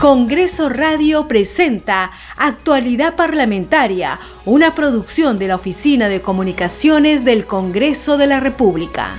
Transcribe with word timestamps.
Congreso 0.00 0.70
Radio 0.70 1.28
presenta 1.28 2.10
Actualidad 2.38 3.16
Parlamentaria, 3.16 4.18
una 4.46 4.74
producción 4.74 5.38
de 5.38 5.48
la 5.48 5.56
Oficina 5.56 6.08
de 6.08 6.22
Comunicaciones 6.22 7.22
del 7.22 7.44
Congreso 7.44 8.16
de 8.16 8.26
la 8.26 8.40
República. 8.40 9.18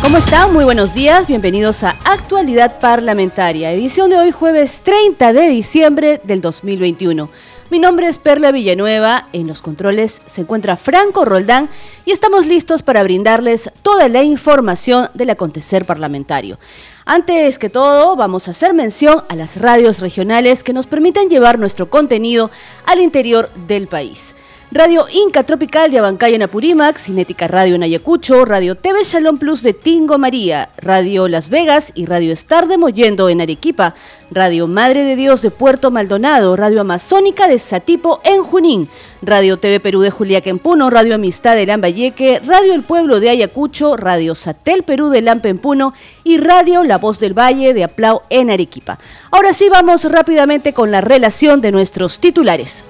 ¿Cómo 0.00 0.16
están? 0.18 0.52
Muy 0.52 0.64
buenos 0.64 0.94
días, 0.94 1.26
bienvenidos 1.26 1.82
a 1.82 1.96
Actualidad 2.04 2.78
Parlamentaria, 2.78 3.72
edición 3.72 4.10
de 4.10 4.18
hoy 4.18 4.30
jueves 4.30 4.80
30 4.84 5.32
de 5.32 5.48
diciembre 5.48 6.20
del 6.22 6.40
2021. 6.40 7.28
Mi 7.70 7.78
nombre 7.78 8.08
es 8.08 8.18
Perla 8.18 8.50
Villanueva, 8.50 9.28
en 9.32 9.46
los 9.46 9.62
controles 9.62 10.22
se 10.26 10.40
encuentra 10.40 10.76
Franco 10.76 11.24
Roldán 11.24 11.68
y 12.04 12.10
estamos 12.10 12.48
listos 12.48 12.82
para 12.82 13.04
brindarles 13.04 13.70
toda 13.82 14.08
la 14.08 14.24
información 14.24 15.08
del 15.14 15.30
acontecer 15.30 15.84
parlamentario. 15.84 16.58
Antes 17.04 17.60
que 17.60 17.70
todo, 17.70 18.16
vamos 18.16 18.48
a 18.48 18.50
hacer 18.50 18.74
mención 18.74 19.22
a 19.28 19.36
las 19.36 19.56
radios 19.56 20.00
regionales 20.00 20.64
que 20.64 20.72
nos 20.72 20.88
permiten 20.88 21.28
llevar 21.28 21.60
nuestro 21.60 21.88
contenido 21.88 22.50
al 22.86 23.00
interior 23.00 23.52
del 23.68 23.86
país. 23.86 24.34
Radio 24.72 25.04
Inca 25.12 25.42
Tropical 25.42 25.90
de 25.90 25.98
Abancay 25.98 26.34
en 26.34 26.44
Apurímac, 26.44 26.96
Cinética 26.96 27.48
Radio 27.48 27.74
en 27.74 27.82
Ayacucho, 27.82 28.44
Radio 28.44 28.76
TV 28.76 29.02
Shalom 29.02 29.36
Plus 29.36 29.64
de 29.64 29.72
Tingo 29.72 30.16
María, 30.16 30.70
Radio 30.76 31.26
Las 31.26 31.48
Vegas 31.48 31.90
y 31.96 32.06
Radio 32.06 32.32
Star 32.34 32.68
de 32.68 32.78
Mollendo 32.78 33.28
en 33.28 33.40
Arequipa, 33.40 33.96
Radio 34.30 34.68
Madre 34.68 35.02
de 35.02 35.16
Dios 35.16 35.42
de 35.42 35.50
Puerto 35.50 35.90
Maldonado, 35.90 36.54
Radio 36.54 36.82
Amazónica 36.82 37.48
de 37.48 37.58
Satipo 37.58 38.20
en 38.22 38.44
Junín, 38.44 38.88
Radio 39.22 39.56
TV 39.56 39.80
Perú 39.80 40.02
de 40.02 40.12
Juliaca 40.12 40.50
en 40.50 40.60
Puno, 40.60 40.88
Radio 40.88 41.16
Amistad 41.16 41.56
de 41.56 41.66
Lambayeque, 41.66 42.38
Radio 42.38 42.72
El 42.74 42.84
Pueblo 42.84 43.18
de 43.18 43.30
Ayacucho, 43.30 43.96
Radio 43.96 44.36
Satel 44.36 44.84
Perú 44.84 45.08
de 45.08 45.20
Lampa 45.20 45.48
en 45.48 45.58
Puno 45.58 45.94
y 46.22 46.38
Radio 46.38 46.84
La 46.84 46.98
Voz 46.98 47.18
del 47.18 47.36
Valle 47.36 47.74
de 47.74 47.82
Aplau 47.82 48.22
en 48.30 48.50
Arequipa. 48.50 49.00
Ahora 49.32 49.52
sí 49.52 49.68
vamos 49.68 50.04
rápidamente 50.04 50.72
con 50.72 50.92
la 50.92 51.00
relación 51.00 51.60
de 51.60 51.72
nuestros 51.72 52.20
titulares. 52.20 52.84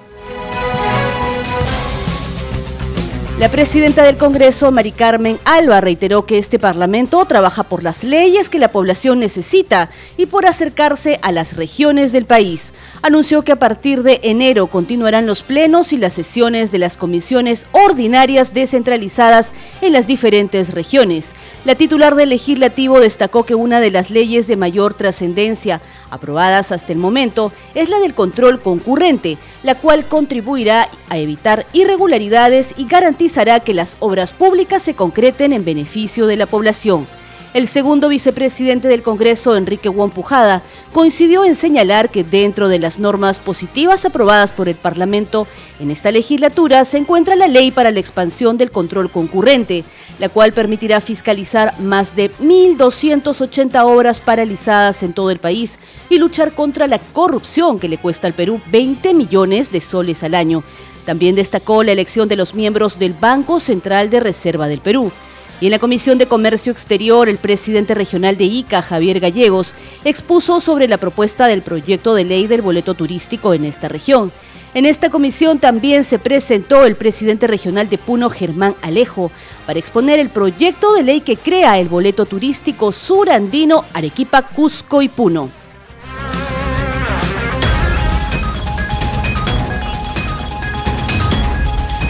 La 3.41 3.51
presidenta 3.51 4.03
del 4.05 4.19
Congreso, 4.19 4.71
Mari 4.71 4.93
Carmen 4.93 5.39
Alba, 5.47 5.81
reiteró 5.81 6.27
que 6.27 6.37
este 6.37 6.59
Parlamento 6.59 7.25
trabaja 7.25 7.63
por 7.63 7.83
las 7.83 8.05
leyes 8.05 8.51
que 8.51 8.59
la 8.59 8.71
población 8.71 9.19
necesita 9.19 9.89
y 10.19 10.27
por 10.27 10.45
acercarse 10.45 11.19
a 11.23 11.33
las 11.33 11.57
regiones 11.57 12.13
del 12.13 12.27
país. 12.27 12.75
Anunció 13.01 13.41
que 13.41 13.53
a 13.53 13.59
partir 13.59 14.03
de 14.03 14.21
enero 14.25 14.67
continuarán 14.67 15.25
los 15.25 15.43
plenos 15.43 15.95
y 15.95 15.97
las 15.97 16.13
sesiones 16.13 16.71
de 16.71 16.81
las 16.81 16.99
comisiones 16.99 17.65
ordinarias 17.73 18.53
descentralizadas 18.53 19.53
en 19.81 19.95
las 19.95 20.07
diferentes 20.07 20.75
regiones. 20.75 21.33
La 21.65 21.77
titular 21.77 22.17
del 22.17 22.29
legislativo 22.29 23.01
destacó 23.01 23.45
que 23.45 23.55
una 23.55 23.81
de 23.81 23.91
las 23.91 24.11
leyes 24.11 24.49
de 24.49 24.57
mayor 24.57 24.93
trascendencia 24.93 25.81
aprobadas 26.11 26.73
hasta 26.73 26.93
el 26.93 26.99
momento 26.99 27.53
es 27.75 27.89
la 27.89 27.99
del 28.01 28.15
control 28.15 28.61
concurrente, 28.61 29.39
la 29.63 29.75
cual 29.75 30.07
contribuirá 30.07 30.89
a 31.09 31.19
evitar 31.19 31.67
irregularidades 31.73 32.75
y 32.77 32.87
garantizará 32.87 33.61
que 33.61 33.75
las 33.75 33.97
obras 34.01 34.33
públicas 34.33 34.83
se 34.83 34.95
concreten 34.95 35.53
en 35.53 35.65
beneficio 35.65 36.27
de 36.27 36.37
la 36.37 36.47
población. 36.47 37.07
El 37.53 37.67
segundo 37.67 38.09
vicepresidente 38.09 38.87
del 38.87 39.03
Congreso, 39.03 39.57
Enrique 39.57 39.91
Pujada, 39.91 40.63
coincidió 40.93 41.45
en 41.45 41.57
señalar 41.57 42.09
que 42.09 42.23
dentro 42.23 42.69
de 42.69 42.79
las 42.79 43.01
normas 43.01 43.41
positivas 43.41 44.05
aprobadas 44.05 44.53
por 44.53 44.69
el 44.69 44.77
Parlamento 44.77 45.49
en 45.81 45.91
esta 45.91 46.13
legislatura 46.13 46.85
se 46.85 46.99
encuentra 46.99 47.35
la 47.35 47.49
ley 47.49 47.73
para 47.73 47.91
la 47.91 47.99
expansión 47.99 48.57
del 48.57 48.71
control 48.71 49.11
concurrente, 49.11 49.83
la 50.21 50.29
cual 50.29 50.53
permitirá 50.53 51.01
fiscalizar 51.01 51.77
más 51.81 52.15
de 52.15 52.31
1.280 52.31 53.83
obras 53.85 54.21
paralizadas 54.21 55.03
en 55.03 55.13
todo 55.13 55.33
el 55.33 55.41
país 55.41 55.81
y 56.09 56.19
luchar 56.19 56.53
contra 56.53 56.87
la 56.87 57.01
corrupción 57.01 57.81
que 57.81 57.89
le 57.89 57.99
cuesta 57.99 58.29
al 58.29 58.35
Perú 58.35 58.61
20 58.71 59.13
millones 59.13 59.73
de 59.73 59.81
soles 59.81 60.23
al 60.23 60.37
año. 60.37 60.63
También 61.05 61.35
destacó 61.35 61.83
la 61.83 61.91
elección 61.91 62.29
de 62.29 62.37
los 62.37 62.55
miembros 62.55 63.01
del 63.01 63.13
Banco 63.13 63.59
Central 63.59 64.09
de 64.09 64.21
Reserva 64.21 64.69
del 64.69 64.81
Perú. 64.81 65.11
Y 65.61 65.67
en 65.67 65.73
la 65.73 65.79
Comisión 65.79 66.17
de 66.17 66.27
Comercio 66.27 66.73
Exterior, 66.73 67.29
el 67.29 67.37
presidente 67.37 67.95
regional 67.95 68.39
de 68.39 68.45
ICA, 68.45 68.81
Javier 68.81 69.21
Gallegos, 69.21 69.75
expuso 70.07 70.59
sobre 70.59 70.89
la 70.89 70.97
propuesta 70.97 71.47
del 71.49 71.61
proyecto 71.61 72.15
de 72.15 72.25
ley 72.25 72.47
del 72.47 72.63
boleto 72.63 72.95
turístico 72.95 73.53
en 73.53 73.67
esta 73.67 73.87
región. 73.87 74.33
En 74.73 74.87
esta 74.87 75.11
comisión 75.11 75.59
también 75.59 76.05
se 76.05 76.19
presentó 76.19 76.87
el 76.87 76.97
presidente 76.97 77.47
regional 77.47 77.91
de 77.91 77.99
Puno, 77.99 78.31
Germán 78.31 78.75
Alejo, 78.81 79.31
para 79.67 79.79
exponer 79.79 80.19
el 80.19 80.31
proyecto 80.31 80.95
de 80.95 81.03
ley 81.03 81.21
que 81.21 81.37
crea 81.37 81.79
el 81.79 81.89
boleto 81.89 82.25
turístico 82.25 82.91
surandino 82.91 83.85
Arequipa, 83.93 84.43
Cusco 84.43 85.03
y 85.03 85.09
Puno. 85.09 85.60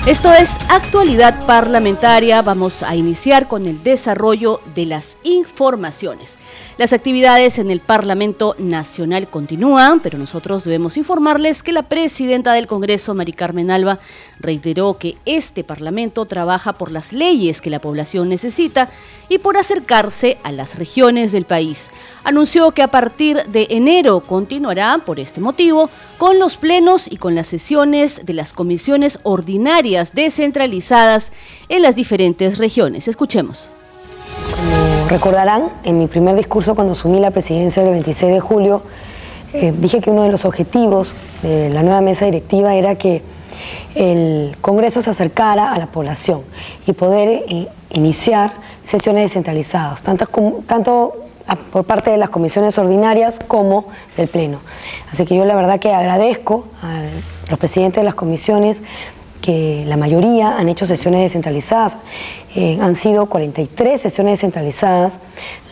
Esto 0.06 0.32
es 0.32 0.56
actualidad 0.70 1.44
parlamentaria. 1.44 2.40
Vamos 2.40 2.82
a 2.82 2.96
iniciar 2.96 3.48
con 3.48 3.66
el 3.66 3.82
desarrollo 3.82 4.62
de 4.74 4.86
las 4.86 5.18
informaciones. 5.24 6.38
Las 6.80 6.94
actividades 6.94 7.58
en 7.58 7.70
el 7.70 7.80
Parlamento 7.80 8.56
Nacional 8.58 9.28
continúan, 9.28 10.00
pero 10.00 10.16
nosotros 10.16 10.64
debemos 10.64 10.96
informarles 10.96 11.62
que 11.62 11.72
la 11.72 11.82
presidenta 11.82 12.54
del 12.54 12.66
Congreso, 12.66 13.14
Mari 13.14 13.34
Carmen 13.34 13.70
Alba, 13.70 13.98
reiteró 14.38 14.96
que 14.96 15.18
este 15.26 15.62
Parlamento 15.62 16.24
trabaja 16.24 16.72
por 16.72 16.90
las 16.90 17.12
leyes 17.12 17.60
que 17.60 17.68
la 17.68 17.82
población 17.82 18.30
necesita 18.30 18.88
y 19.28 19.36
por 19.36 19.58
acercarse 19.58 20.38
a 20.42 20.52
las 20.52 20.78
regiones 20.78 21.32
del 21.32 21.44
país. 21.44 21.90
Anunció 22.24 22.70
que 22.70 22.80
a 22.80 22.88
partir 22.88 23.44
de 23.48 23.66
enero 23.68 24.20
continuará, 24.20 25.02
por 25.04 25.20
este 25.20 25.42
motivo, 25.42 25.90
con 26.16 26.38
los 26.38 26.56
plenos 26.56 27.12
y 27.12 27.18
con 27.18 27.34
las 27.34 27.48
sesiones 27.48 28.24
de 28.24 28.32
las 28.32 28.54
comisiones 28.54 29.18
ordinarias 29.22 30.14
descentralizadas 30.14 31.30
en 31.68 31.82
las 31.82 31.94
diferentes 31.94 32.56
regiones. 32.56 33.06
Escuchemos. 33.06 33.68
Recordarán, 35.10 35.70
en 35.82 35.98
mi 35.98 36.06
primer 36.06 36.36
discurso 36.36 36.76
cuando 36.76 36.92
asumí 36.92 37.18
la 37.18 37.32
presidencia 37.32 37.82
el 37.82 37.90
26 37.90 38.32
de 38.32 38.38
julio, 38.38 38.82
eh, 39.52 39.74
dije 39.76 40.00
que 40.00 40.08
uno 40.08 40.22
de 40.22 40.30
los 40.30 40.44
objetivos 40.44 41.16
de 41.42 41.68
la 41.68 41.82
nueva 41.82 42.00
mesa 42.00 42.26
directiva 42.26 42.76
era 42.76 42.94
que 42.94 43.20
el 43.96 44.56
Congreso 44.60 45.02
se 45.02 45.10
acercara 45.10 45.72
a 45.72 45.78
la 45.78 45.88
población 45.88 46.42
y 46.86 46.92
poder 46.92 47.42
eh, 47.48 47.66
iniciar 47.90 48.52
sesiones 48.84 49.24
descentralizadas, 49.24 50.00
tanto, 50.04 50.26
tanto 50.68 51.16
por 51.72 51.82
parte 51.82 52.10
de 52.10 52.16
las 52.16 52.28
comisiones 52.28 52.78
ordinarias 52.78 53.40
como 53.48 53.86
del 54.16 54.28
Pleno. 54.28 54.60
Así 55.12 55.24
que 55.24 55.34
yo 55.34 55.44
la 55.44 55.56
verdad 55.56 55.80
que 55.80 55.92
agradezco 55.92 56.66
a 56.82 57.02
los 57.50 57.58
presidentes 57.58 58.00
de 58.00 58.04
las 58.04 58.14
comisiones 58.14 58.80
que 59.40 59.84
la 59.86 59.96
mayoría 59.96 60.56
han 60.58 60.68
hecho 60.68 60.86
sesiones 60.86 61.20
descentralizadas. 61.20 61.96
Eh, 62.54 62.78
han 62.80 62.94
sido 62.94 63.26
43 63.26 64.00
sesiones 64.00 64.34
descentralizadas. 64.34 65.14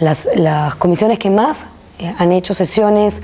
Las, 0.01 0.75
comisiones 0.77 1.19
que 1.19 1.31
más 1.31 1.67
eh, 1.99 2.12
han 2.19 2.33
hecho 2.33 2.55
sesiones 2.55 3.21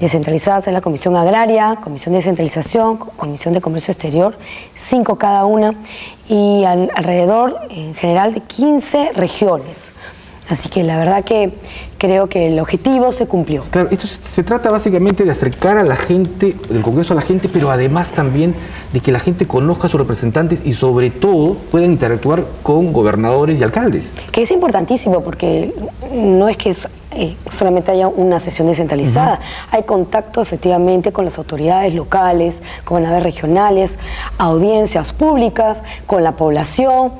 descentralizadas 0.00 0.66
es 0.66 0.72
la 0.72 0.80
Comisión 0.80 1.16
Agraria, 1.16 1.78
Comisión 1.82 2.12
de 2.12 2.18
Descentralización, 2.18 2.98
Comisión 2.98 3.54
de 3.54 3.60
Comercio 3.60 3.92
Exterior, 3.92 4.36
cinco 4.74 5.16
cada 5.16 5.46
una, 5.46 5.74
y 6.28 6.64
alrededor 6.64 7.58
en 7.70 7.94
general 7.94 8.34
de 8.34 8.40
15 8.40 9.12
regiones. 9.12 9.92
Así 10.48 10.68
que 10.68 10.82
la 10.82 10.96
verdad 10.96 11.24
que 11.24 11.52
creo 11.98 12.28
que 12.28 12.46
el 12.46 12.58
objetivo 12.60 13.10
se 13.12 13.26
cumplió. 13.26 13.64
Claro, 13.70 13.88
esto 13.90 14.06
se, 14.06 14.42
trata 14.44 14.70
básicamente 14.70 15.24
de 15.24 15.30
acercar 15.30 15.78
a 15.78 15.82
la 15.82 15.96
gente, 15.96 16.54
del 16.68 16.82
Congreso 16.82 17.14
a 17.14 17.16
la 17.16 17.22
gente, 17.22 17.48
pero 17.48 17.70
además 17.70 18.12
también 18.12 18.54
de 18.92 19.00
que 19.00 19.10
la 19.10 19.18
gente 19.18 19.46
conozca 19.46 19.86
a 19.86 19.90
sus 19.90 20.00
representantes 20.00 20.60
y 20.64 20.74
sobre 20.74 21.10
todo 21.10 21.54
puedan 21.54 21.90
interactuar 21.90 22.44
con 22.62 22.92
gobernadores 22.92 23.60
y 23.60 23.64
alcaldes. 23.64 24.12
Que 24.30 24.42
es 24.42 24.50
importantísimo 24.50 25.22
porque 25.22 25.74
no 26.12 26.48
es 26.48 26.56
que 26.56 26.74
eh, 27.18 27.36
solamente 27.50 27.90
haya 27.90 28.08
una 28.08 28.38
sesión 28.40 28.68
descentralizada, 28.68 29.40
hay 29.70 29.84
contacto 29.84 30.42
efectivamente 30.42 31.12
con 31.12 31.24
las 31.24 31.38
autoridades 31.38 31.94
locales, 31.94 32.62
con 32.84 33.02
las 33.02 33.22
regionales, 33.22 33.98
audiencias 34.36 35.14
públicas, 35.14 35.82
con 36.06 36.22
la 36.22 36.32
población, 36.32 37.12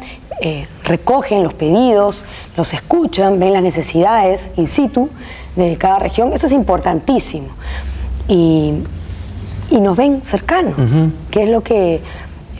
eh, 0.42 0.66
recogen 0.84 1.42
los 1.42 1.54
pedidos, 1.54 2.24
los 2.58 2.74
escuchan, 2.74 3.38
ven 3.38 3.54
las 3.54 3.62
necesidades 3.62 4.50
in 4.56 4.68
situ 4.68 5.08
de 5.56 5.78
cada 5.78 5.98
región. 5.98 6.32
Eso 6.34 6.46
es 6.46 6.52
importantísimo. 6.52 7.48
Y, 8.28 8.74
nos 9.70 9.96
ven 9.96 10.22
cercanos, 10.24 10.74
que 11.30 11.42
es 11.42 11.48
lo 11.48 11.62
que 11.62 12.00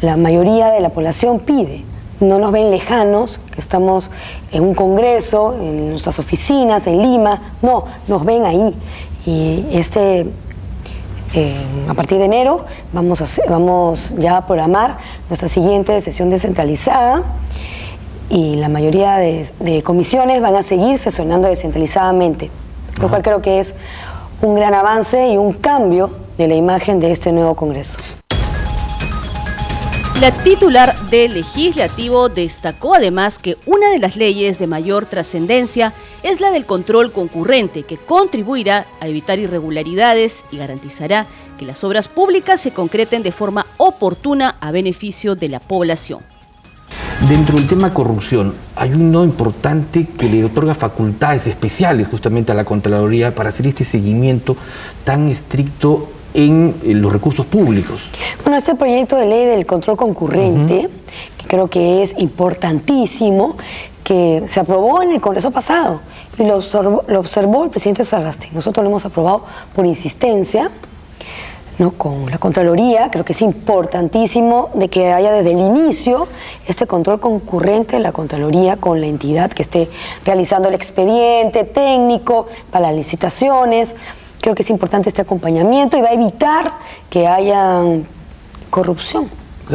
la 0.01 0.17
mayoría 0.17 0.69
de 0.69 0.81
la 0.81 0.91
población 0.91 1.41
pide. 1.41 1.85
No 2.21 2.39
nos 2.39 2.53
ven 2.53 2.71
lejanos, 2.71 3.41
que 3.53 3.61
estamos 3.61 4.11
en 4.53 4.63
un 4.65 4.75
congreso, 4.75 5.55
en 5.61 5.91
nuestras 5.91 6.19
oficinas, 6.19 6.87
en 6.87 6.99
Lima. 7.03 7.55
No, 7.63 7.85
nos 8.09 8.25
ven 8.25 8.45
ahí. 8.45 8.75
Y 9.27 9.67
este 9.73 10.27
eh, 11.35 11.55
a 11.89 11.93
partir 11.93 12.19
de 12.19 12.25
enero 12.25 12.65
vamos, 12.93 13.21
a 13.21 13.51
vamos 13.51 14.15
ya 14.17 14.39
a 14.39 14.47
programar 14.47 14.97
nuestra 15.29 15.49
siguiente 15.49 16.01
sesión 16.01 16.31
descentralizada 16.31 17.25
y 18.31 18.57
la 18.57 18.69
mayoría 18.69 19.17
de, 19.17 19.47
de 19.61 19.83
comisiones 19.83 20.41
van 20.41 20.57
a 20.57 20.63
seguir 20.63 20.99
sesionando 20.99 21.49
descentralizadamente, 21.49 22.51
lo 23.01 23.09
cual 23.09 23.23
creo 23.23 23.43
que 23.43 23.61
es 23.61 23.75
un 24.41 24.55
gran 24.55 24.75
avance 24.75 25.29
y 25.29 25.37
un 25.37 25.53
cambio 25.53 26.11
de 26.39 26.49
la 26.49 26.55
imagen 26.55 27.01
de 27.01 27.11
este 27.11 27.33
nuevo 27.33 27.55
Congreso. 27.55 27.99
La 30.21 30.31
titular 30.31 30.99
del 31.11 31.35
legislativo 31.35 32.31
destacó 32.31 32.95
además 32.95 33.39
que 33.39 33.59
una 33.67 33.91
de 33.91 33.99
las 33.99 34.17
leyes 34.17 34.59
de 34.59 34.67
mayor 34.67 35.05
trascendencia 35.05 35.93
es 36.23 36.41
la 36.41 36.51
del 36.51 36.65
control 36.65 37.13
concurrente, 37.13 37.83
que 37.83 37.99
contribuirá 37.99 38.87
a 39.01 39.09
evitar 39.09 39.39
irregularidades 39.39 40.43
y 40.51 40.57
garantizará 40.57 41.27
que 41.59 41.67
las 41.67 41.85
obras 41.85 42.09
públicas 42.09 42.63
se 42.63 42.71
concreten 42.71 43.23
de 43.23 43.31
forma 43.31 43.67
oportuna 43.77 44.57
a 44.61 44.71
beneficio 44.71 45.37
de 45.37 45.51
la 45.51 45.61
población. 45.61 46.21
Dentro 47.29 47.59
del 47.59 47.67
tema 47.67 47.93
corrupción, 47.93 48.55
hay 48.75 48.95
uno 48.95 49.23
importante 49.23 50.07
que 50.19 50.31
le 50.31 50.47
otorga 50.47 50.75
facultades 50.75 51.47
especiales 51.47 52.09
justamente 52.09 52.53
a 52.53 52.55
la 52.55 52.65
Contraloría 52.65 53.35
para 53.35 53.51
hacer 53.51 53.67
este 53.67 53.85
seguimiento 53.85 54.57
tan 55.05 55.29
estricto 55.29 56.09
en, 56.37 57.01
los 57.01 57.13
recursos 57.13 57.47
públicos. 57.47 58.03
Bueno, 58.45 58.59
este 58.59 58.75
proyecto 58.75 59.17
de 59.17 59.27
ley 59.27 59.47
del 59.47 59.65
control 59.65 59.97
concurrente, 59.97 60.89
que 61.39 61.47
creo 61.47 61.69
que 61.69 62.03
es 62.03 62.15
importantísimo, 62.19 63.57
que 64.05 64.45
se 64.47 64.61
aprobó 64.61 65.03
en 65.03 65.13
el 65.13 65.21
Congreso 65.21 65.51
pasado 65.51 66.01
y 66.39 66.45
lo 66.45 66.57
observó, 66.59 67.65
el 67.65 67.71
presidente 67.71 68.05
Sagasti. 68.05 68.49
Nosotros 68.53 68.85
lo 68.85 68.91
hemos 68.91 69.05
aprobado 69.07 69.45
por 69.75 69.87
insistencia. 69.87 70.71
¿no? 71.79 71.91
con 71.91 72.31
la 72.31 72.39
Contraloría, 72.39 73.11
creo 73.11 73.23
que 73.23 73.35
es 73.35 73.43
importantísimo 73.43 74.71
de 74.73 74.89
que 74.89 75.13
haya 75.13 75.31
desde 75.31 75.51
el 75.51 75.59
inicio 75.59 76.27
este 76.67 76.87
control 76.87 77.21
concurrente 77.21 77.97
de 77.97 78.03
la 78.03 78.13
Contraloría 78.13 78.79
con 78.79 78.99
la 79.03 79.09
entidad 79.09 79.51
que 79.51 79.61
esté 79.61 79.91
realizando 80.25 80.71
el 80.71 80.75
expediente 80.75 81.65
técnico 81.65 82.47
para 82.71 82.87
las 82.87 82.97
licitaciones, 82.97 83.95
Creo 84.41 84.55
que 84.55 84.63
es 84.63 84.71
importante 84.71 85.09
este 85.09 85.23
acompañamiento 85.23 85.97
y 85.97 86.03
va 86.03 86.09
a 86.09 86.13
evitar 86.13 86.73
que 87.11 87.27
haya 87.27 87.83
corrupción. 88.71 89.29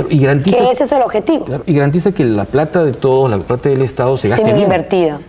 y 0.09 0.19
garantiza, 0.19 0.57
que 0.57 0.71
ese 0.71 0.83
es 0.85 0.91
el 0.91 1.01
objetivo. 1.01 1.45
y 1.65 1.73
garantiza 1.73 2.11
que 2.11 2.23
la 2.23 2.45
plata 2.45 2.83
de 2.83 2.93
todos, 2.93 3.29
la 3.29 3.37
plata 3.39 3.69
del 3.69 3.81
Estado 3.81 4.17
se 4.17 4.29
gaste 4.29 4.45
bien. 4.45 4.59
invertida. 4.59 5.19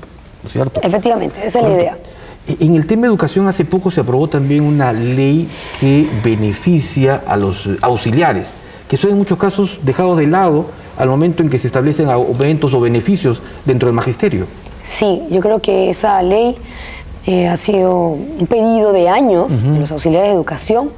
¿Cierto? 0.49 0.81
Efectivamente, 0.83 1.41
esa 1.45 1.61
es 1.61 1.65
la 1.65 1.71
idea. 1.73 1.99
En 2.47 2.75
el 2.75 2.87
tema 2.87 3.03
de 3.03 3.09
educación, 3.09 3.47
hace 3.47 3.65
poco 3.65 3.91
se 3.91 4.01
aprobó 4.01 4.29
también 4.29 4.65
una 4.65 4.93
ley 4.93 5.49
que 5.81 6.09
beneficia 6.25 7.23
a 7.27 7.37
los 7.37 7.69
auxiliares, 7.81 8.49
que 8.89 8.97
son 8.97 9.13
en 9.13 9.19
muchos 9.19 9.39
casos 9.39 9.79
dejados 9.83 10.19
de 10.19 10.27
lado 10.27 10.67
al 10.99 11.09
momento 11.09 11.43
en 11.43 11.51
que 11.51 11.59
se 11.59 11.69
establecen 11.69 12.09
aumentos 12.11 12.75
o 12.75 12.81
beneficios 12.81 13.41
dentro 13.65 13.87
del 13.87 13.95
magisterio. 13.95 14.47
Sí, 14.83 15.23
yo 15.31 15.41
creo 15.41 15.61
que 15.61 15.91
esa 15.91 16.21
ley 16.23 16.57
eh, 17.27 17.47
ha 17.49 17.57
sido 17.57 18.09
un 18.09 18.47
pedido 18.49 18.93
de 18.93 19.09
años 19.09 19.63
de 19.63 19.79
los 19.79 19.93
auxiliares 19.93 20.29
de 20.29 20.35
educación. 20.35 20.91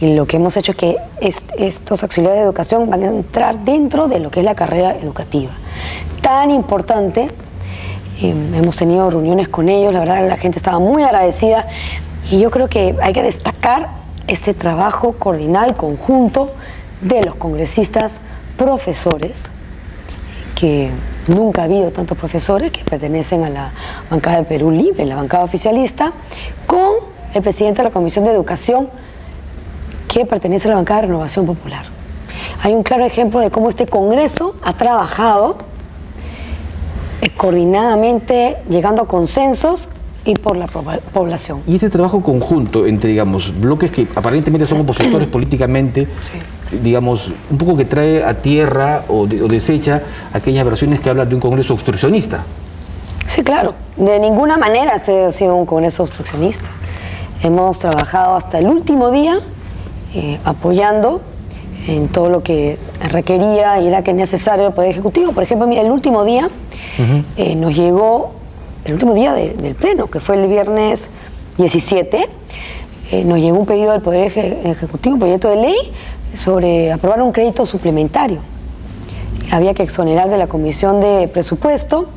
Y 0.00 0.14
lo 0.14 0.26
que 0.26 0.36
hemos 0.36 0.56
hecho 0.56 0.72
es 0.72 0.76
que 0.76 0.96
estos 1.58 2.02
auxiliares 2.02 2.38
de 2.40 2.44
educación 2.44 2.90
van 2.90 3.04
a 3.04 3.06
entrar 3.06 3.64
dentro 3.64 4.08
de 4.08 4.18
lo 4.18 4.30
que 4.30 4.40
es 4.40 4.44
la 4.44 4.56
carrera 4.56 4.96
educativa. 4.96 5.52
Tan 6.20 6.50
importante, 6.50 7.28
eh, 8.20 8.34
hemos 8.54 8.76
tenido 8.76 9.08
reuniones 9.10 9.48
con 9.48 9.68
ellos, 9.68 9.92
la 9.92 10.00
verdad 10.00 10.28
la 10.28 10.36
gente 10.36 10.58
estaba 10.58 10.80
muy 10.80 11.04
agradecida. 11.04 11.68
Y 12.30 12.40
yo 12.40 12.50
creo 12.50 12.68
que 12.68 12.96
hay 13.00 13.12
que 13.12 13.22
destacar 13.22 13.90
este 14.26 14.54
trabajo 14.54 15.12
coordinado 15.12 15.70
y 15.70 15.74
conjunto 15.74 16.52
de 17.00 17.22
los 17.22 17.36
congresistas 17.36 18.14
profesores 18.56 19.50
que 20.56 20.90
Nunca 21.28 21.62
ha 21.62 21.64
habido 21.64 21.92
tantos 21.92 22.18
profesores 22.18 22.72
que 22.72 22.84
pertenecen 22.84 23.44
a 23.44 23.50
la 23.50 23.72
bancada 24.10 24.38
de 24.38 24.44
Perú 24.44 24.70
Libre, 24.70 25.06
la 25.06 25.16
bancada 25.16 25.44
oficialista, 25.44 26.12
con 26.66 26.94
el 27.32 27.42
presidente 27.42 27.78
de 27.78 27.84
la 27.84 27.92
Comisión 27.92 28.24
de 28.24 28.32
Educación 28.32 28.88
que 30.08 30.26
pertenece 30.26 30.68
a 30.68 30.70
la 30.70 30.76
bancada 30.76 31.02
de 31.02 31.06
Renovación 31.08 31.46
Popular. 31.46 31.86
Hay 32.62 32.74
un 32.74 32.82
claro 32.82 33.04
ejemplo 33.04 33.40
de 33.40 33.50
cómo 33.50 33.68
este 33.68 33.86
Congreso 33.86 34.56
ha 34.62 34.74
trabajado 34.74 35.56
eh, 37.20 37.30
coordinadamente, 37.30 38.58
llegando 38.68 39.02
a 39.02 39.08
consensos 39.08 39.88
y 40.24 40.34
por 40.34 40.56
la 40.56 40.66
población. 40.66 41.62
Y 41.66 41.76
ese 41.76 41.90
trabajo 41.90 42.20
conjunto 42.20 42.86
entre, 42.86 43.10
digamos, 43.10 43.52
bloques 43.58 43.90
que 43.90 44.06
aparentemente 44.14 44.66
son 44.66 44.80
opositores 44.80 45.28
políticamente, 45.28 46.06
digamos, 46.82 47.30
un 47.50 47.58
poco 47.58 47.76
que 47.76 47.84
trae 47.84 48.22
a 48.22 48.34
tierra 48.34 49.04
o, 49.08 49.26
desecha 49.26 50.02
aquellas 50.32 50.64
versiones 50.64 51.00
que 51.00 51.10
hablan 51.10 51.28
de 51.28 51.34
un 51.34 51.40
Congreso 51.40 51.74
obstruccionista. 51.74 52.44
Sí, 53.26 53.42
claro. 53.42 53.74
De 53.96 54.18
ninguna 54.18 54.56
manera 54.56 54.98
se 54.98 55.24
ha 55.24 55.32
sido 55.32 55.56
un 55.56 55.66
Congreso 55.66 56.04
obstruccionista. 56.04 56.66
Hemos 57.42 57.78
trabajado 57.78 58.36
hasta 58.36 58.58
el 58.58 58.66
último 58.66 59.10
día 59.10 59.40
eh, 60.14 60.38
apoyando 60.44 61.20
en 61.88 62.08
todo 62.08 62.30
lo 62.30 62.42
que 62.44 62.78
requería 63.00 63.80
y 63.80 63.88
era 63.88 64.04
que 64.04 64.12
necesario 64.12 64.68
el 64.68 64.72
Poder 64.72 64.90
Ejecutivo. 64.90 65.32
Por 65.32 65.42
ejemplo, 65.42 65.68
el 65.68 65.90
último 65.90 66.24
día 66.24 66.48
eh, 67.36 67.56
nos 67.56 67.74
llegó 67.74 68.41
el 68.84 68.94
último 68.94 69.14
día 69.14 69.32
del 69.32 69.74
Pleno, 69.74 70.08
que 70.08 70.18
fue 70.18 70.42
el 70.42 70.48
viernes 70.48 71.10
17, 71.58 72.28
eh, 73.10 73.24
nos 73.24 73.38
llegó 73.38 73.58
un 73.58 73.66
pedido 73.66 73.92
del 73.92 74.00
Poder 74.00 74.32
Ejecutivo, 74.36 75.14
un 75.14 75.20
proyecto 75.20 75.48
de 75.48 75.56
ley, 75.56 75.76
sobre 76.34 76.90
aprobar 76.90 77.22
un 77.22 77.30
crédito 77.30 77.64
suplementario. 77.64 78.40
Había 79.50 79.74
que 79.74 79.82
exonerar 79.82 80.30
de 80.30 80.38
la 80.38 80.46
Comisión 80.46 81.00
de 81.00 81.28
Presupuesto 81.28 82.08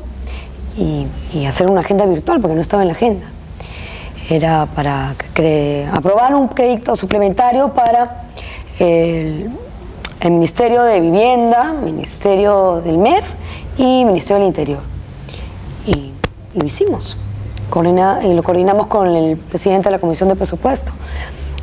y, 0.76 1.06
hacer 1.46 1.70
una 1.70 1.82
agenda 1.82 2.06
virtual, 2.06 2.40
porque 2.40 2.54
no 2.54 2.62
estaba 2.62 2.82
en 2.82 2.88
la 2.88 2.94
agenda. 2.94 3.26
Era 4.28 4.66
para 4.74 5.14
aprobar 5.92 6.34
un 6.34 6.48
crédito 6.48 6.96
suplementario 6.96 7.74
para 7.74 8.22
el, 8.80 9.50
el 10.20 10.30
Ministerio 10.30 10.82
de 10.82 10.98
Vivienda, 11.00 11.74
Ministerio 11.74 12.80
del 12.80 12.98
MEF 12.98 13.34
y 13.78 14.04
Ministerio 14.04 14.38
del 14.38 14.48
Interior 14.48 14.95
lo 16.56 16.66
hicimos. 16.66 17.16
y 18.22 18.34
lo 18.34 18.42
coordinamos 18.42 18.86
con 18.86 19.14
el 19.14 19.36
presidente 19.36 19.88
de 19.88 19.92
la 19.92 19.98
Comisión 19.98 20.28
de 20.28 20.36
Presupuesto. 20.36 20.92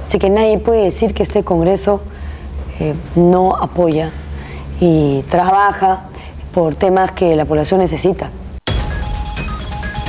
Así 0.03 0.19
que 0.19 0.29
nadie 0.29 0.57
puede 0.59 0.83
decir 0.83 1.13
que 1.13 1.23
este 1.23 1.43
Congreso 1.43 2.01
eh, 2.79 2.93
no 3.15 3.55
apoya 3.55 4.11
y 4.79 5.21
trabaja 5.29 6.03
por 6.53 6.75
temas 6.75 7.11
que 7.11 7.35
la 7.35 7.45
población 7.45 7.79
necesita. 7.79 8.29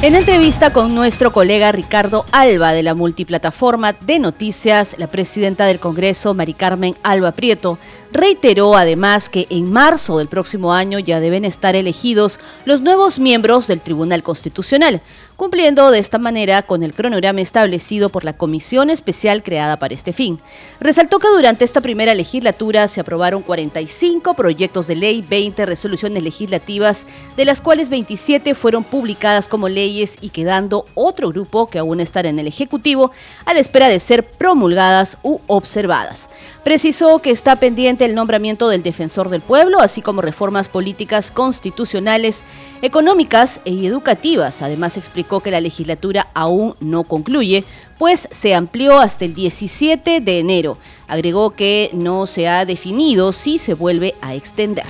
En 0.04 0.14
entrevista 0.14 0.70
con 0.70 0.94
nuestro 0.94 1.32
colega 1.32 1.72
Ricardo 1.72 2.26
Alba 2.30 2.74
de 2.74 2.82
la 2.82 2.94
multiplataforma 2.94 3.94
de 3.94 4.18
noticias, 4.18 4.96
la 4.98 5.06
presidenta 5.06 5.64
del 5.64 5.80
Congreso, 5.80 6.34
Mari 6.34 6.52
Carmen 6.52 6.94
Alba 7.02 7.32
Prieto, 7.32 7.78
reiteró 8.12 8.76
además 8.76 9.30
que 9.30 9.46
en 9.48 9.72
marzo 9.72 10.18
del 10.18 10.28
próximo 10.28 10.74
año 10.74 10.98
ya 10.98 11.20
deben 11.20 11.46
estar 11.46 11.74
elegidos 11.74 12.38
los 12.66 12.82
nuevos 12.82 13.18
miembros 13.18 13.66
del 13.66 13.80
Tribunal 13.80 14.22
Constitucional, 14.22 15.00
cumpliendo 15.36 15.90
de 15.90 15.98
esta 15.98 16.18
manera 16.18 16.62
con 16.62 16.82
el 16.82 16.94
cronograma 16.94 17.40
establecido 17.40 18.08
por 18.08 18.24
la 18.24 18.34
comisión 18.34 18.90
especial 18.90 19.42
creada 19.42 19.78
para 19.78 19.94
este 19.94 20.12
fin. 20.12 20.38
Resaltó 20.80 21.18
que 21.18 21.28
durante 21.28 21.64
esta 21.64 21.80
primera 21.80 22.14
legislatura 22.14 22.86
se 22.88 23.00
aprobaron 23.00 23.42
45 23.42 24.34
proyectos 24.34 24.86
de 24.86 24.96
ley, 24.96 25.24
20 25.28 25.66
resoluciones 25.66 26.22
legislativas, 26.22 27.06
de 27.36 27.44
las 27.44 27.60
cuales 27.60 27.88
27 27.88 28.54
fueron 28.54 28.84
publicadas 28.84 29.48
como 29.48 29.68
leyes 29.68 30.18
y 30.20 30.28
quedando 30.28 30.84
otro 30.94 31.30
grupo 31.30 31.68
que 31.68 31.78
aún 31.78 32.00
están 32.00 32.26
en 32.26 32.38
el 32.38 32.46
Ejecutivo 32.46 33.10
a 33.44 33.54
la 33.54 33.60
espera 33.60 33.88
de 33.88 33.98
ser 34.00 34.24
promulgadas 34.24 35.18
u 35.22 35.40
observadas. 35.46 36.28
Precisó 36.62 37.18
que 37.20 37.30
está 37.30 37.56
pendiente 37.56 38.04
el 38.04 38.14
nombramiento 38.14 38.68
del 38.68 38.82
defensor 38.82 39.28
del 39.28 39.42
pueblo, 39.42 39.80
así 39.80 40.00
como 40.00 40.22
reformas 40.22 40.68
políticas 40.68 41.30
constitucionales, 41.30 42.42
económicas 42.80 43.60
e 43.64 43.86
educativas. 43.86 44.62
Además 44.62 44.96
explicó 44.96 45.23
que 45.24 45.50
la 45.50 45.60
legislatura 45.60 46.28
aún 46.34 46.74
no 46.80 47.04
concluye, 47.04 47.64
pues 47.98 48.28
se 48.30 48.54
amplió 48.54 48.98
hasta 48.98 49.24
el 49.24 49.34
17 49.34 50.20
de 50.20 50.38
enero. 50.38 50.78
Agregó 51.08 51.50
que 51.50 51.90
no 51.92 52.26
se 52.26 52.48
ha 52.48 52.64
definido 52.64 53.32
si 53.32 53.58
se 53.58 53.74
vuelve 53.74 54.14
a 54.20 54.34
extender. 54.34 54.86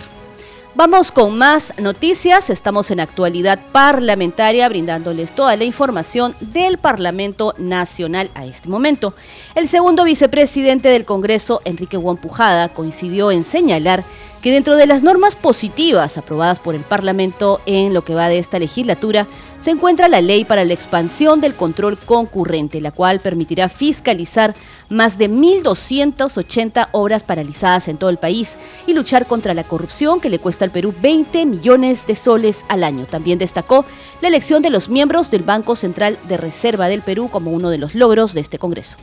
Vamos 0.77 1.13
con 1.13 1.39
más 1.39 1.73
noticias. 1.79 2.51
Estamos 2.51 2.91
en 2.91 2.99
actualidad 2.99 3.61
parlamentaria 3.71 4.69
brindándoles 4.69 5.33
toda 5.33 5.57
la 5.57 5.63
información 5.63 6.35
del 6.41 6.79
Parlamento 6.79 7.55
Nacional 7.59 8.29
a 8.35 8.45
este 8.45 8.69
momento. 8.69 9.15
El 9.55 9.69
segundo 9.69 10.03
vicepresidente 10.03 10.89
del 10.89 11.05
Congreso, 11.05 11.63
Enrique 11.65 11.97
Huampujada, 11.97 12.71
coincidió 12.71 13.31
en 13.31 13.45
señalar 13.45 14.05
que 14.45 14.53
dentro 14.53 14.77
de 14.77 14.87
las 14.87 15.03
normas 15.03 15.37
positivas 15.37 16.19
aprobadas 16.19 16.59
por 16.59 16.75
el 16.75 16.83
Parlamento 16.83 17.63
en 17.65 17.95
lo 17.95 18.05
que 18.05 18.15
va 18.15 18.29
de 18.29 18.37
esta 18.39 18.59
legislatura, 18.59 19.27
se 19.59 19.71
encuentra 19.71 20.11
la 20.11 20.21
ley 20.21 20.45
para 20.45 20.67
la 20.67 20.75
expansión 20.75 21.41
del 21.41 21.55
control 21.55 21.97
concurrente, 21.97 22.83
la 22.83 22.91
cual 22.91 23.21
permitirá 23.21 23.71
fiscalizar 23.71 24.55
más 24.91 25.17
de 25.17 25.31
1.280 25.31 26.89
obras 26.93 27.25
paralizadas 27.25 27.89
en 27.89 27.97
todo 27.97 28.11
el 28.11 28.19
país 28.19 28.59
y 28.87 28.93
luchar 28.93 29.25
contra 29.25 29.55
la 29.55 29.65
corrupción 29.65 30.21
que 30.21 30.29
le 30.29 30.39
cuesta 30.39 30.67
al 30.67 30.71
Perú 30.71 30.93
20 31.01 31.47
millones 31.47 32.07
de 32.07 32.15
soles 32.15 32.67
al 32.69 32.85
año. 32.85 33.07
También 33.07 33.39
destacó 33.39 33.87
la 34.21 34.29
elección 34.29 34.61
de 34.61 34.69
los 34.69 34.91
miembros 34.91 35.31
del 35.31 35.43
Banco 35.43 35.75
Central 35.75 36.19
de 36.29 36.37
Reserva 36.37 36.89
del 36.89 37.01
Perú 37.01 37.31
como 37.31 37.51
uno 37.51 37.71
de 37.71 37.79
los 37.79 37.95
logros 37.95 38.35
de 38.35 38.43
este 38.43 38.59
Congreso. 38.59 38.99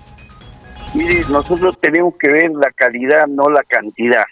Mire, 0.94 1.24
nosotros 1.32 1.80
tenemos 1.80 2.14
que 2.20 2.30
ver 2.30 2.52
la 2.52 2.70
calidad, 2.70 3.26
no 3.26 3.50
la 3.50 3.64
cantidad. 3.64 4.26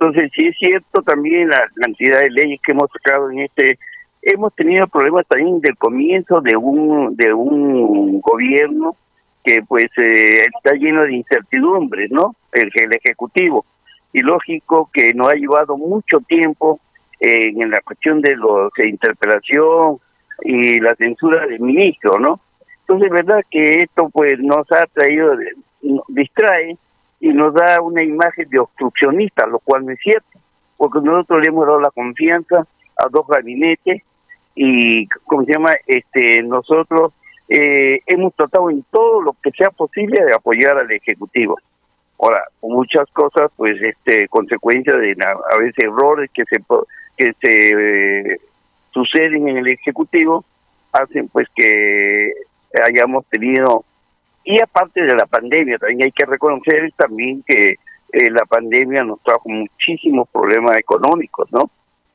Entonces, 0.00 0.30
sí 0.32 0.46
es 0.46 0.56
cierto 0.56 1.02
también 1.02 1.48
la 1.48 1.68
cantidad 1.74 2.20
de 2.20 2.30
leyes 2.30 2.60
que 2.62 2.70
hemos 2.70 2.88
sacado 2.90 3.30
en 3.30 3.40
este 3.40 3.78
hemos 4.22 4.54
tenido 4.54 4.86
problemas 4.86 5.26
también 5.26 5.60
del 5.60 5.76
comienzo 5.76 6.40
de 6.40 6.56
un 6.56 7.16
de 7.16 7.32
un 7.32 8.20
gobierno 8.20 8.96
que 9.44 9.62
pues 9.62 9.86
eh, 9.96 10.44
está 10.44 10.74
lleno 10.74 11.02
de 11.02 11.14
incertidumbres, 11.14 12.10
¿no? 12.10 12.36
El, 12.52 12.70
ejecutivo 12.94 13.64
y 14.12 14.20
lógico 14.20 14.88
que 14.92 15.14
nos 15.14 15.30
ha 15.30 15.34
llevado 15.34 15.76
mucho 15.76 16.20
tiempo 16.20 16.80
eh, 17.20 17.52
en 17.56 17.70
la 17.70 17.80
cuestión 17.80 18.20
de 18.20 18.36
los 18.36 18.70
interpelación 18.78 19.98
y 20.42 20.80
la 20.80 20.94
censura 20.94 21.46
del 21.46 21.60
ministro, 21.60 22.18
¿no? 22.18 22.40
Entonces, 22.80 23.10
verdad 23.10 23.44
que 23.50 23.82
esto 23.82 24.08
pues 24.10 24.38
nos 24.38 24.70
ha 24.72 24.86
traído 24.86 25.34
distrae 26.08 26.76
y 27.20 27.28
nos 27.28 27.54
da 27.54 27.80
una 27.80 28.02
imagen 28.02 28.48
de 28.48 28.58
obstruccionista, 28.58 29.46
lo 29.46 29.58
cual 29.58 29.84
no 29.84 29.92
es 29.92 29.98
cierto, 29.98 30.38
porque 30.76 31.00
nosotros 31.02 31.42
le 31.42 31.48
hemos 31.48 31.66
dado 31.66 31.80
la 31.80 31.90
confianza 31.90 32.66
a 32.96 33.08
dos 33.08 33.26
gabinetes 33.26 34.02
y, 34.54 35.06
¿cómo 35.24 35.44
se 35.44 35.52
llama? 35.52 35.74
Este, 35.86 36.42
nosotros 36.42 37.12
eh, 37.48 38.00
hemos 38.06 38.34
tratado 38.34 38.70
en 38.70 38.84
todo 38.90 39.22
lo 39.22 39.36
que 39.42 39.50
sea 39.52 39.70
posible 39.70 40.24
de 40.24 40.34
apoyar 40.34 40.78
al 40.78 40.90
Ejecutivo. 40.90 41.58
Ahora, 42.20 42.42
muchas 42.62 43.08
cosas, 43.12 43.50
pues, 43.56 43.80
este, 43.80 44.28
consecuencia 44.28 44.96
de 44.96 45.16
a 45.22 45.56
veces 45.58 45.84
errores 45.84 46.30
que 46.32 46.44
se 46.44 46.58
que 47.16 47.32
se 47.40 48.32
eh, 48.32 48.40
suceden 48.92 49.48
en 49.48 49.58
el 49.58 49.68
Ejecutivo, 49.68 50.44
hacen 50.92 51.28
pues 51.28 51.48
que 51.54 52.32
hayamos 52.84 53.26
tenido 53.26 53.84
y 54.50 54.58
aparte 54.62 55.02
de 55.02 55.14
la 55.14 55.26
pandemia, 55.26 55.76
también 55.76 56.04
hay 56.04 56.12
que 56.12 56.24
reconocer 56.24 56.90
también 56.96 57.42
que 57.46 57.76
eh, 58.12 58.30
la 58.30 58.46
pandemia 58.46 59.04
nos 59.04 59.22
trajo 59.22 59.46
muchísimos 59.46 60.26
problemas 60.30 60.78
económicos, 60.78 61.52
¿no? 61.52 61.70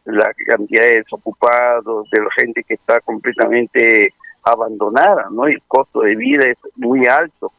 la 0.06 0.32
cantidad 0.48 0.82
de 0.82 1.04
desocupados, 1.04 2.10
de 2.10 2.22
la 2.22 2.32
gente 2.36 2.63
que 2.63 2.74
está 2.74 3.00
completamente 3.02 4.16
abandonada, 4.42 5.28
¿no? 5.30 5.46
el 5.46 5.62
costo 5.68 6.02
de 6.02 6.16
vida 6.16 6.48
es 6.48 6.58
muy 6.75 7.06
alto. 7.06 7.52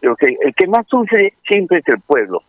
Pero 0.00 0.16
que 0.16 0.36
el 0.40 0.52
que 0.52 0.66
más 0.66 0.84
sufre 0.88 1.34
siempre 1.46 1.78
es 1.78 1.86
el 1.86 2.00
pueblo, 2.00 2.42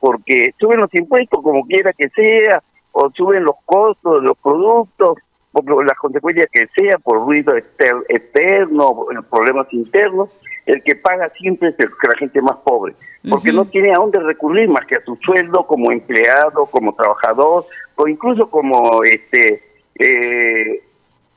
porque 0.00 0.54
suben 0.58 0.80
los 0.80 0.94
impuestos 0.94 1.42
como 1.42 1.64
quiera 1.64 1.92
que 1.92 2.08
sea, 2.08 2.62
o 2.92 3.10
suben 3.10 3.44
los 3.44 3.56
costos 3.66 4.22
de 4.22 4.28
los 4.28 4.38
productos, 4.38 5.18
por 5.62 5.86
las 5.86 5.96
consecuencias 5.96 6.48
que 6.52 6.66
sea, 6.66 6.98
por 6.98 7.18
ruido 7.18 7.56
externo, 7.56 9.06
problemas 9.30 9.66
internos, 9.72 10.30
el 10.66 10.82
que 10.82 10.96
paga 10.96 11.30
siempre 11.30 11.70
es 11.70 11.74
el, 11.78 11.90
la 12.02 12.18
gente 12.18 12.42
más 12.42 12.56
pobre, 12.58 12.94
porque 13.28 13.52
no 13.52 13.64
tiene 13.64 13.92
a 13.92 13.96
dónde 13.96 14.20
recurrir 14.20 14.68
más 14.68 14.84
que 14.86 14.96
a 14.96 15.04
su 15.04 15.16
sueldo 15.16 15.66
como 15.66 15.90
empleado, 15.90 16.66
como 16.66 16.94
trabajador, 16.94 17.66
o 17.96 18.08
incluso 18.08 18.50
como 18.50 19.02
este 19.02 19.62
eh, 19.94 20.82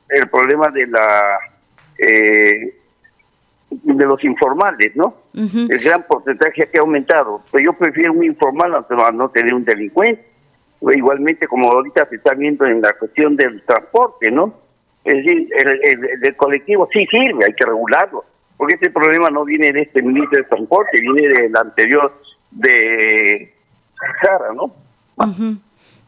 el 0.08 0.28
problema 0.28 0.68
de 0.68 0.86
la 0.86 1.38
eh, 1.98 2.74
de 3.70 4.04
los 4.04 4.22
informales, 4.24 4.94
¿no? 4.94 5.16
El 5.34 5.78
gran 5.78 6.02
porcentaje 6.02 6.68
que 6.70 6.78
ha 6.78 6.82
aumentado. 6.82 7.42
Pues 7.50 7.64
yo 7.64 7.72
prefiero 7.72 8.12
un 8.12 8.24
informal 8.24 8.74
a 8.74 9.12
no 9.12 9.30
tener 9.30 9.54
un 9.54 9.64
delincuente. 9.64 10.31
Igualmente, 10.94 11.46
como 11.46 11.70
ahorita 11.70 12.04
se 12.06 12.16
está 12.16 12.34
viendo 12.34 12.66
en 12.66 12.80
la 12.80 12.92
cuestión 12.94 13.36
del 13.36 13.62
transporte, 13.62 14.30
¿no? 14.30 14.54
Es 15.04 15.16
decir, 15.16 15.48
el, 15.56 16.08
el 16.22 16.36
colectivo 16.36 16.88
sí 16.92 17.06
sirve, 17.10 17.44
hay 17.44 17.54
que 17.54 17.64
regularlo 17.64 18.24
porque 18.62 18.74
este 18.74 18.90
problema 18.90 19.28
no 19.28 19.44
viene 19.44 19.72
de 19.72 19.82
este 19.82 20.00
ministro 20.02 20.40
de 20.40 20.48
Transporte, 20.48 21.00
viene 21.00 21.26
del 21.26 21.56
anterior 21.56 22.16
de 22.52 23.52
Sara, 24.22 24.52
¿no? 24.54 24.72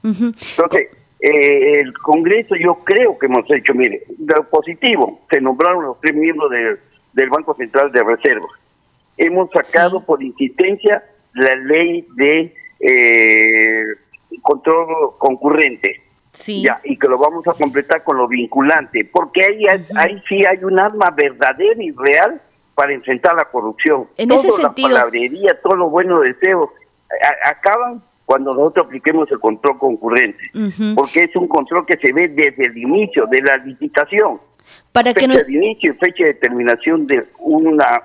Entonces, 0.04 0.88
eh, 1.18 1.80
el 1.80 1.92
Congreso 1.94 2.54
yo 2.54 2.76
creo 2.84 3.18
que 3.18 3.26
hemos 3.26 3.50
hecho, 3.50 3.74
mire, 3.74 4.04
de 4.06 4.34
positivo, 4.42 5.20
se 5.28 5.40
nombraron 5.40 5.82
los 5.82 6.00
tres 6.00 6.14
miembros 6.14 6.48
del 7.12 7.28
Banco 7.28 7.54
Central 7.54 7.90
de 7.90 8.04
Reserva. 8.04 8.46
Hemos 9.18 9.50
sacado 9.50 10.04
por 10.04 10.22
insistencia 10.22 11.02
la 11.32 11.56
ley 11.56 12.06
de 12.14 12.54
eh, 12.78 13.53
control 14.44 15.16
concurrente. 15.18 15.96
Ya, 16.46 16.80
y 16.82 16.98
que 16.98 17.06
lo 17.06 17.16
vamos 17.16 17.46
a 17.46 17.52
completar 17.52 18.02
con 18.02 18.16
lo 18.16 18.26
vinculante, 18.26 19.04
porque 19.04 19.44
ahí, 19.44 19.62
ahí 19.94 20.20
sí 20.28 20.44
hay 20.44 20.64
un 20.64 20.80
arma 20.80 21.10
verdadera 21.10 21.80
y 21.80 21.92
real 21.92 22.42
para 22.74 22.92
enfrentar 22.92 23.36
la 23.36 23.44
corrupción. 23.44 24.08
En 24.16 24.32
ese 24.32 24.50
sentido. 24.50 24.88
La 24.88 24.94
palabrería, 24.94 25.60
todos 25.62 25.78
los 25.78 25.92
buenos 25.92 26.22
deseos 26.22 26.70
acaban 27.44 28.02
cuando 28.24 28.52
nosotros 28.52 28.86
apliquemos 28.86 29.30
el 29.30 29.38
control 29.38 29.78
concurrente, 29.78 30.42
porque 30.96 31.22
es 31.24 31.36
un 31.36 31.46
control 31.46 31.86
que 31.86 31.96
se 31.98 32.12
ve 32.12 32.26
desde 32.26 32.66
el 32.66 32.76
inicio 32.78 33.26
de 33.26 33.40
la 33.40 33.56
licitación. 33.58 34.40
Para 34.90 35.12
fecha 35.14 35.28
que 35.28 35.44
de 35.44 35.52
inicio 35.52 35.92
y 35.92 35.96
fecha 35.98 36.24
de 36.24 36.34
terminación 36.34 37.06
de 37.06 37.24
una, 37.40 38.02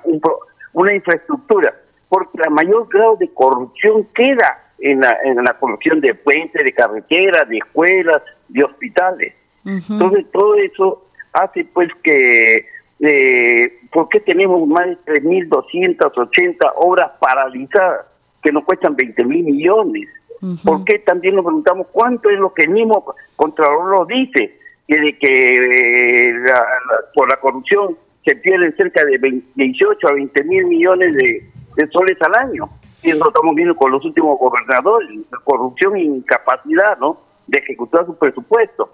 una 0.73 0.93
infraestructura, 0.93 1.73
porque 2.09 2.37
la 2.43 2.51
mayor 2.51 2.87
grado 2.89 3.15
de 3.15 3.27
corrupción 3.33 4.05
queda 4.13 4.68
en 4.81 5.01
la, 5.01 5.17
en 5.23 5.35
la 5.43 5.53
corrupción 5.59 6.01
de 6.01 6.15
puentes, 6.15 6.63
de 6.63 6.73
carreteras, 6.73 7.47
de 7.47 7.57
escuelas, 7.57 8.21
de 8.47 8.63
hospitales. 8.63 9.33
Entonces 9.65 10.25
todo 10.31 10.55
eso 10.55 11.05
hace 11.33 11.65
pues 11.65 11.89
que 12.01 12.65
eh, 12.99 13.79
¿por 13.91 14.09
qué 14.09 14.19
tenemos 14.19 14.67
más 14.67 14.87
de 14.87 14.97
3.280 15.21 16.73
obras 16.77 17.11
paralizadas 17.19 18.05
que 18.41 18.51
nos 18.51 18.63
cuestan 18.63 18.95
20 18.95 19.25
mil 19.25 19.43
millones? 19.43 20.09
¿Por 20.63 20.85
qué 20.85 20.99
también 20.99 21.35
nos 21.35 21.43
preguntamos 21.43 21.87
cuánto 21.91 22.29
es 22.29 22.39
lo 22.39 22.53
que 22.53 22.63
el 22.63 22.69
mismo 22.69 23.13
Contralor 23.35 23.99
lo 23.99 24.05
dice? 24.05 24.57
Que 24.87 24.99
de 24.99 25.17
que 25.17 25.55
eh, 25.57 26.33
por 27.13 27.27
la 27.27 27.37
corrupción 27.37 27.97
se 28.25 28.35
pierden 28.35 28.75
cerca 28.75 29.03
de 29.03 29.41
18 29.55 30.07
a 30.07 30.13
20 30.13 30.43
mil 30.45 30.65
millones 30.65 31.13
de, 31.15 31.45
soles 31.91 32.17
al 32.21 32.35
año. 32.35 32.69
Y 33.01 33.11
eso 33.11 33.27
estamos 33.27 33.55
viendo 33.55 33.75
con 33.75 33.91
los 33.91 34.03
últimos 34.03 34.37
gobernadores, 34.37 35.09
corrupción 35.43 35.95
e 35.95 36.01
incapacidad 36.01 36.97
¿no? 36.99 37.17
de 37.47 37.59
ejecutar 37.59 38.05
su 38.05 38.15
presupuesto. 38.15 38.89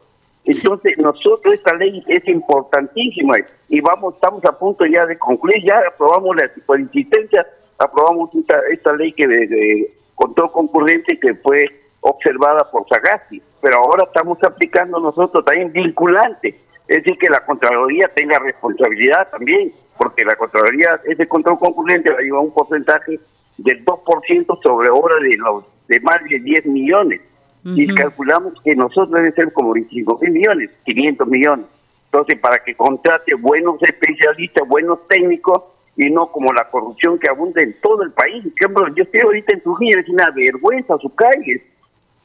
Entonces, 0.45 0.95
nosotros 0.99 1.55
esta 1.55 1.73
ley 1.73 2.03
es 2.07 2.27
importantísima 2.27 3.35
y 3.67 3.81
vamos, 3.81 4.13
estamos 4.13 4.45
a 4.45 4.57
punto 4.57 4.85
ya 4.85 5.05
de 5.07 5.17
concluir, 5.17 5.63
ya 5.65 5.81
aprobamos 5.87 6.35
la 6.35 6.43
de 6.43 6.81
insistencia, 6.81 7.47
aprobamos 7.79 8.29
esta, 8.69 8.93
ley 8.93 9.11
que 9.13 9.27
de, 9.27 9.91
control 10.13 10.51
concurrente 10.51 11.19
que 11.19 11.33
fue 11.33 11.65
observada 12.01 12.69
por 12.69 12.87
Sagasti, 12.87 13.41
pero 13.59 13.77
ahora 13.77 14.03
estamos 14.03 14.37
aplicando 14.43 14.99
nosotros 14.99 15.43
también 15.43 15.71
vinculante, 15.73 16.59
es 16.87 16.97
decir, 16.97 17.17
que 17.17 17.27
la 17.27 17.43
Contraloría 17.43 18.07
tenga 18.15 18.37
responsabilidad 18.37 19.27
también, 19.31 19.73
porque 19.97 20.23
la 20.23 20.35
Contraloría, 20.35 21.01
ese 21.05 21.27
control 21.27 21.57
concurrente 21.57 22.11
va 22.11 22.19
a 22.19 22.21
llevar 22.21 22.41
un 22.41 22.53
porcentaje 22.53 23.17
del 23.57 23.83
2% 23.85 24.61
sobre 24.61 24.89
obra 24.89 25.15
de, 25.21 25.37
los, 25.37 25.63
de 25.87 25.99
más 26.01 26.23
de 26.29 26.39
10 26.39 26.65
millones 26.65 27.21
y 27.63 27.87
calculamos 27.87 28.53
que 28.63 28.75
nosotros 28.75 29.11
deben 29.11 29.33
ser 29.33 29.51
como 29.51 29.73
25 29.73 30.19
mil 30.21 30.31
millones, 30.31 30.69
500 30.85 31.27
millones. 31.27 31.65
Entonces, 32.11 32.37
para 32.39 32.63
que 32.63 32.75
contrate 32.75 33.33
buenos 33.33 33.81
especialistas, 33.81 34.67
buenos 34.67 34.99
técnicos, 35.07 35.63
y 35.97 36.09
no 36.09 36.27
como 36.27 36.51
la 36.53 36.69
corrupción 36.69 37.17
que 37.17 37.29
abunda 37.29 37.61
en 37.61 37.73
todo 37.81 38.03
el 38.03 38.11
país. 38.11 38.43
Por 38.43 38.53
ejemplo, 38.59 38.95
yo 38.95 39.03
estoy 39.03 39.21
ahorita 39.21 39.53
en 39.53 39.61
Trujillo, 39.61 39.99
es 39.99 40.09
una 40.09 40.29
vergüenza 40.31 40.97
su 40.97 41.13
calle, 41.15 41.63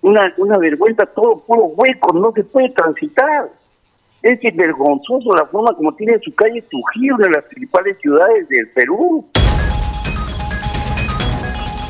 una, 0.02 0.32
una 0.38 0.58
vergüenza, 0.58 1.06
todo 1.06 1.40
puro 1.40 1.64
hueco, 1.66 2.12
no 2.12 2.32
se 2.32 2.44
puede 2.44 2.70
transitar. 2.70 3.48
Es 4.22 4.38
vergonzoso 4.54 5.34
la 5.34 5.46
forma 5.46 5.72
como 5.74 5.94
tiene 5.94 6.18
su 6.18 6.34
calle 6.34 6.62
Trujillo, 6.62 7.14
una 7.14 7.26
de 7.26 7.32
las 7.32 7.44
principales 7.44 7.96
ciudades 8.00 8.48
del 8.48 8.68
Perú. 8.68 9.26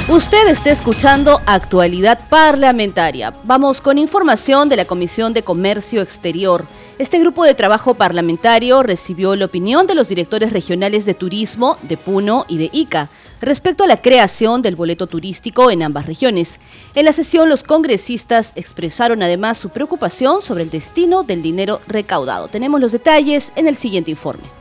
Usted 0.08 0.48
está 0.48 0.70
escuchando 0.70 1.40
Actualidad 1.46 2.18
Parlamentaria. 2.28 3.32
Vamos 3.44 3.80
con 3.80 3.96
información 3.96 4.68
de 4.68 4.74
la 4.74 4.84
Comisión 4.84 5.32
de 5.32 5.44
Comercio 5.44 6.02
Exterior. 6.02 6.66
Este 6.98 7.20
grupo 7.20 7.44
de 7.44 7.54
trabajo 7.54 7.94
parlamentario 7.94 8.82
recibió 8.82 9.36
la 9.36 9.44
opinión 9.44 9.86
de 9.86 9.94
los 9.94 10.08
directores 10.08 10.52
regionales 10.52 11.06
de 11.06 11.14
turismo 11.14 11.78
de 11.82 11.96
Puno 11.96 12.44
y 12.48 12.58
de 12.58 12.70
Ica 12.72 13.08
respecto 13.40 13.84
a 13.84 13.86
la 13.86 14.02
creación 14.02 14.62
del 14.62 14.74
boleto 14.74 15.06
turístico 15.06 15.70
en 15.70 15.82
ambas 15.82 16.06
regiones. 16.06 16.58
En 16.94 17.04
la 17.04 17.12
sesión 17.12 17.48
los 17.48 17.62
congresistas 17.62 18.52
expresaron 18.56 19.22
además 19.22 19.58
su 19.58 19.70
preocupación 19.70 20.42
sobre 20.42 20.64
el 20.64 20.70
destino 20.70 21.22
del 21.22 21.40
dinero 21.40 21.80
recaudado. 21.86 22.48
Tenemos 22.48 22.80
los 22.80 22.92
detalles 22.92 23.52
en 23.54 23.68
el 23.68 23.76
siguiente 23.76 24.10
informe. 24.10 24.59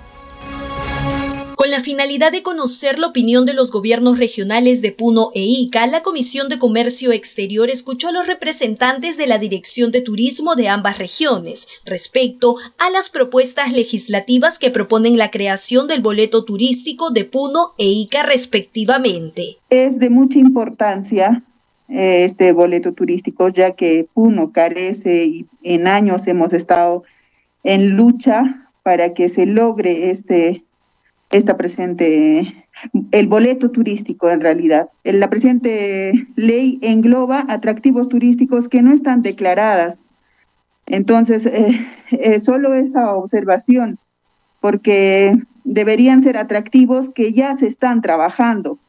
Con 1.70 1.78
la 1.78 1.84
finalidad 1.84 2.32
de 2.32 2.42
conocer 2.42 2.98
la 2.98 3.06
opinión 3.06 3.46
de 3.46 3.54
los 3.54 3.72
gobiernos 3.72 4.18
regionales 4.18 4.82
de 4.82 4.92
Puno 4.92 5.28
e 5.36 5.44
Ica, 5.44 5.86
la 5.86 6.02
Comisión 6.02 6.50
de 6.50 6.58
Comercio 6.58 7.12
Exterior 7.12 7.70
escuchó 7.70 8.08
a 8.08 8.12
los 8.12 8.26
representantes 8.26 9.18
de 9.18 9.28
la 9.28 9.38
Dirección 9.38 9.92
de 9.92 10.02
Turismo 10.02 10.56
de 10.56 10.68
ambas 10.68 10.98
regiones 10.98 11.68
respecto 11.86 12.56
a 12.80 12.90
las 12.90 13.12
propuestas 13.12 13.72
legislativas 13.72 14.58
que 14.58 14.72
proponen 14.72 15.20
la 15.20 15.30
creación 15.30 15.88
del 15.88 16.02
boleto 16.02 16.44
turístico 16.44 17.12
de 17.12 17.26
Puno 17.26 17.76
e 17.78 17.86
Ica 17.86 18.24
respectivamente. 18.24 19.58
Es 19.70 20.00
de 20.00 20.10
mucha 20.10 20.40
importancia 20.40 21.44
eh, 21.88 22.24
este 22.24 22.52
boleto 22.52 22.94
turístico, 22.94 23.48
ya 23.50 23.76
que 23.76 24.08
Puno 24.12 24.52
carece 24.52 25.24
y 25.26 25.46
en 25.62 25.88
años 25.88 26.26
hemos 26.26 26.52
estado 26.52 27.04
en 27.64 27.92
lucha 27.92 28.72
para 28.82 29.14
que 29.14 29.30
se 29.30 29.46
logre 29.46 30.10
este 30.10 30.64
esta 31.32 31.58
presente, 31.58 32.66
el 33.12 33.28
boleto 33.28 33.72
turístico 33.72 34.30
en 34.30 34.42
realidad. 34.42 34.90
La 35.04 35.30
presente 35.30 36.14
ley 36.36 36.80
engloba 36.82 37.46
atractivos 37.48 38.10
turísticos 38.10 38.68
que 38.68 38.82
no 38.82 38.92
están 38.92 39.22
declaradas. 39.22 39.98
Entonces, 40.88 41.46
eh, 41.46 41.80
eh, 42.12 42.40
solo 42.40 42.74
esa 42.74 43.16
observación, 43.16 44.00
porque 44.60 45.38
deberían 45.64 46.24
ser 46.24 46.38
atractivos 46.38 47.10
que 47.10 47.32
ya 47.32 47.56
se 47.56 47.68
están 47.68 48.02
trabajando. 48.02 48.80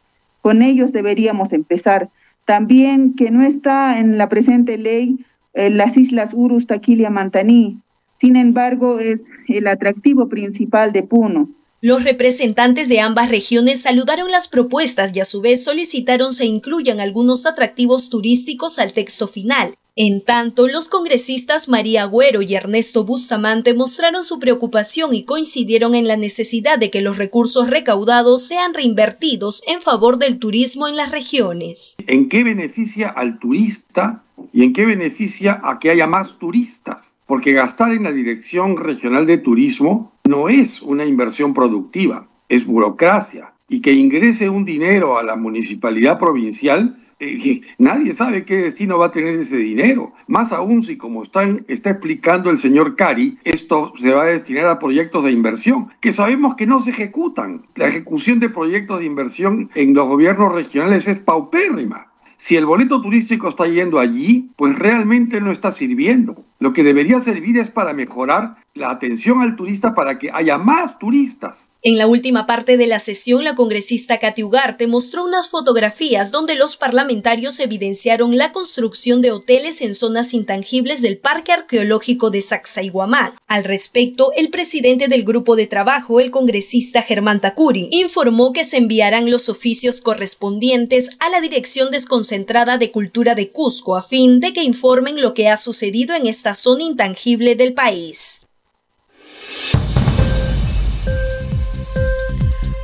Con 0.41 0.63
ellos 0.63 0.93
deberíamos 0.93 1.53
empezar. 1.53 2.09
También 2.47 3.15
que 3.15 3.31
no 3.31 3.43
está 3.43 3.99
en 3.99 4.17
la 4.17 4.29
presente 4.31 4.79
ley 4.79 5.25
eh, 5.53 5.69
las 5.69 5.97
islas 5.97 6.33
Urus, 6.35 6.67
Taquilia, 6.67 7.11
Mantaní. 7.11 7.81
Sin 8.17 8.37
embargo, 8.37 8.99
es 8.99 9.23
el 9.49 9.67
atractivo 9.67 10.29
principal 10.29 10.93
de 10.93 11.03
Puno. 11.03 11.51
Los 11.83 12.05
representantes 12.05 12.89
de 12.91 13.01
ambas 13.01 13.31
regiones 13.31 13.81
saludaron 13.81 14.31
las 14.31 14.49
propuestas 14.49 15.17
y 15.17 15.21
a 15.21 15.25
su 15.25 15.41
vez 15.41 15.65
solicitaron 15.65 16.35
se 16.35 16.45
incluyan 16.45 17.01
algunos 17.01 17.47
atractivos 17.47 18.11
turísticos 18.11 18.79
al 18.79 18.93
texto 18.93 19.27
final. 19.27 19.75
En 19.97 20.23
tanto, 20.23 20.69
los 20.69 20.91
congresistas 20.91 21.71
María 21.71 22.03
Agüero 22.03 22.43
y 22.43 22.55
Ernesto 22.55 23.05
Bustamante 23.05 23.73
mostraron 23.73 24.25
su 24.25 24.39
preocupación 24.39 25.15
y 25.15 25.25
coincidieron 25.25 25.95
en 25.95 26.07
la 26.07 26.19
necesidad 26.19 26.79
de 26.79 26.91
que 26.91 27.01
los 27.01 27.17
recursos 27.17 27.71
recaudados 27.71 28.43
sean 28.43 28.75
reinvertidos 28.75 29.63
en 29.67 29.81
favor 29.81 30.19
del 30.19 30.39
turismo 30.39 30.87
en 30.87 30.97
las 30.97 31.11
regiones. 31.11 31.97
¿En 32.07 32.29
qué 32.29 32.45
beneficia 32.45 33.09
al 33.09 33.39
turista 33.39 34.23
y 34.53 34.65
en 34.65 34.73
qué 34.73 34.87
beneficia 34.87 35.61
a 35.63 35.79
que 35.79 35.91
haya 35.91 36.07
más 36.07 36.39
turistas? 36.39 37.17
Porque 37.27 37.53
gastar 37.53 37.93
en 37.93 38.05
la 38.05 38.13
Dirección 38.13 38.77
Regional 38.77 39.27
de 39.27 39.39
Turismo 39.39 40.13
no 40.29 40.49
es 40.49 40.83
una 40.83 41.05
inversión 41.05 41.55
productiva, 41.55 42.29
es 42.49 42.67
burocracia. 42.67 43.53
Y 43.69 43.81
que 43.81 43.93
ingrese 43.93 44.49
un 44.49 44.65
dinero 44.65 45.17
a 45.17 45.23
la 45.23 45.37
municipalidad 45.37 46.19
provincial, 46.19 46.97
eh, 47.21 47.61
nadie 47.79 48.15
sabe 48.15 48.45
qué 48.45 48.57
destino 48.57 48.99
va 48.99 49.07
a 49.07 49.13
tener 49.13 49.35
ese 49.35 49.57
dinero. 49.59 50.13
Más 50.27 50.53
aún 50.53 50.83
si, 50.83 50.97
como 50.97 51.23
está 51.23 51.45
explicando 51.69 52.51
el 52.51 52.59
señor 52.59 52.97
Cari, 52.97 53.39
esto 53.45 53.93
se 53.97 54.13
va 54.13 54.23
a 54.23 54.27
destinar 54.27 54.67
a 54.67 54.79
proyectos 54.79 55.23
de 55.25 55.31
inversión, 55.31 55.91
que 56.01 56.13
sabemos 56.13 56.57
que 56.57 56.67
no 56.67 56.79
se 56.79 56.91
ejecutan. 56.91 57.67
La 57.77 57.89
ejecución 57.89 58.41
de 58.41 58.49
proyectos 58.49 58.99
de 58.99 59.07
inversión 59.07 59.71
en 59.75 59.95
los 59.95 60.09
gobiernos 60.09 60.53
regionales 60.53 61.07
es 61.07 61.19
paupérrima. 61.19 62.10
Si 62.41 62.57
el 62.57 62.65
boleto 62.65 63.03
turístico 63.03 63.49
está 63.49 63.67
yendo 63.67 63.99
allí, 63.99 64.51
pues 64.57 64.75
realmente 64.79 65.43
no 65.43 65.53
está 65.53 65.71
sirviendo. 65.71 66.43
Lo 66.59 66.73
que 66.73 66.83
debería 66.83 67.21
servir 67.21 67.59
es 67.59 67.71
para 67.71 67.93
mejorar 67.93 68.57
la 68.73 68.89
atención 68.91 69.43
al 69.43 69.57
turista 69.57 69.93
para 69.93 70.19
que 70.19 70.31
haya 70.33 70.57
más 70.57 70.99
turistas. 70.99 71.70
En 71.83 71.97
la 71.97 72.07
última 72.07 72.47
parte 72.47 72.77
de 72.77 72.87
la 72.87 72.99
sesión, 72.99 73.43
la 73.43 73.55
congresista 73.55 74.19
Katy 74.19 74.43
Ugarte 74.43 74.87
mostró 74.87 75.25
unas 75.25 75.49
fotografías 75.49 76.31
donde 76.31 76.55
los 76.55 76.77
parlamentarios 76.77 77.59
evidenciaron 77.59 78.37
la 78.37 78.53
construcción 78.53 79.23
de 79.23 79.33
hoteles 79.33 79.81
en 79.81 79.95
zonas 79.95 80.35
intangibles 80.35 81.01
del 81.01 81.17
Parque 81.17 81.53
Arqueológico 81.53 82.29
de 82.29 82.43
Sacsayhuamán. 82.43 83.33
Al 83.47 83.65
respecto, 83.65 84.31
el 84.37 84.51
presidente 84.51 85.09
del 85.09 85.25
grupo 85.25 85.57
de 85.57 85.67
trabajo, 85.67 86.21
el 86.21 86.31
congresista 86.31 87.01
Germán 87.01 87.41
Tacuri, 87.41 87.89
informó 87.93 88.53
que 88.53 88.65
se 88.65 88.77
enviarán 88.77 89.31
los 89.31 89.49
oficios 89.49 90.03
correspondientes 90.03 91.09
a 91.19 91.31
la 91.31 91.41
Dirección 91.41 91.91
Desconcentrada 91.91 92.77
de 92.77 92.91
Cultura 92.91 93.35
de 93.35 93.53
Cusco 93.53 93.97
a 93.97 94.03
fin 94.03 94.39
de 94.41 94.53
que 94.53 94.65
informen 94.65 95.23
lo 95.23 95.33
que 95.33 95.49
ha 95.49 95.57
sucedido 95.57 96.15
en 96.15 96.27
esta 96.27 96.53
zona 96.53 96.83
intangible 96.83 97.55
del 97.55 97.73
país. 97.73 98.43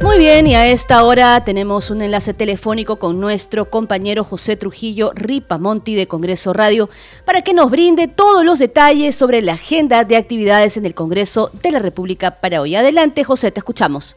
Muy 0.02 0.18
bien, 0.18 0.46
y 0.46 0.54
a 0.54 0.66
esta 0.66 1.02
hora 1.04 1.42
tenemos 1.42 1.90
un 1.90 2.02
enlace 2.02 2.35
telefónico 2.35 2.98
con 2.98 3.18
nuestro 3.18 3.70
compañero 3.70 4.24
José 4.24 4.54
Trujillo 4.54 5.11
Ripamonti 5.14 5.94
de 5.94 6.06
Congreso 6.06 6.52
Radio 6.52 6.90
para 7.24 7.40
que 7.40 7.54
nos 7.54 7.70
brinde 7.70 8.06
todos 8.06 8.44
los 8.44 8.59
detalles 8.59 9.16
sobre 9.16 9.40
la 9.40 9.54
agenda 9.54 10.04
de 10.04 10.16
actividades 10.16 10.76
en 10.76 10.85
el 10.85 10.94
Congreso 10.94 11.50
de 11.62 11.70
la 11.70 11.78
República 11.78 12.40
para 12.42 12.61
hoy. 12.61 12.76
Adelante, 12.76 13.24
José, 13.24 13.50
te 13.50 13.61
escuchamos. 13.61 14.16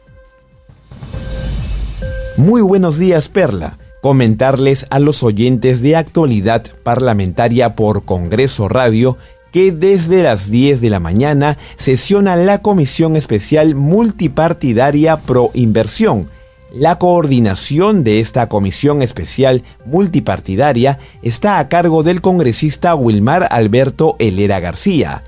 Muy 2.36 2.60
buenos 2.60 2.98
días, 2.98 3.30
Perla. 3.30 3.78
Comentarles 4.02 4.86
a 4.90 4.98
los 4.98 5.22
oyentes 5.22 5.80
de 5.80 5.96
actualidad 5.96 6.66
parlamentaria 6.82 7.74
por 7.74 8.04
Congreso 8.04 8.68
Radio 8.68 9.16
que 9.52 9.72
desde 9.72 10.22
las 10.22 10.50
10 10.50 10.80
de 10.80 10.90
la 10.90 11.00
mañana 11.00 11.58
sesiona 11.76 12.36
la 12.36 12.62
Comisión 12.62 13.16
Especial 13.16 13.74
Multipartidaria 13.74 15.18
Pro 15.18 15.50
Inversión. 15.54 16.28
La 16.72 16.98
coordinación 16.98 18.04
de 18.04 18.20
esta 18.20 18.48
comisión 18.48 19.02
especial 19.02 19.64
multipartidaria 19.84 20.98
está 21.20 21.58
a 21.58 21.68
cargo 21.68 22.04
del 22.04 22.20
congresista 22.20 22.94
Wilmar 22.94 23.48
Alberto 23.50 24.14
Helera 24.20 24.60
García. 24.60 25.24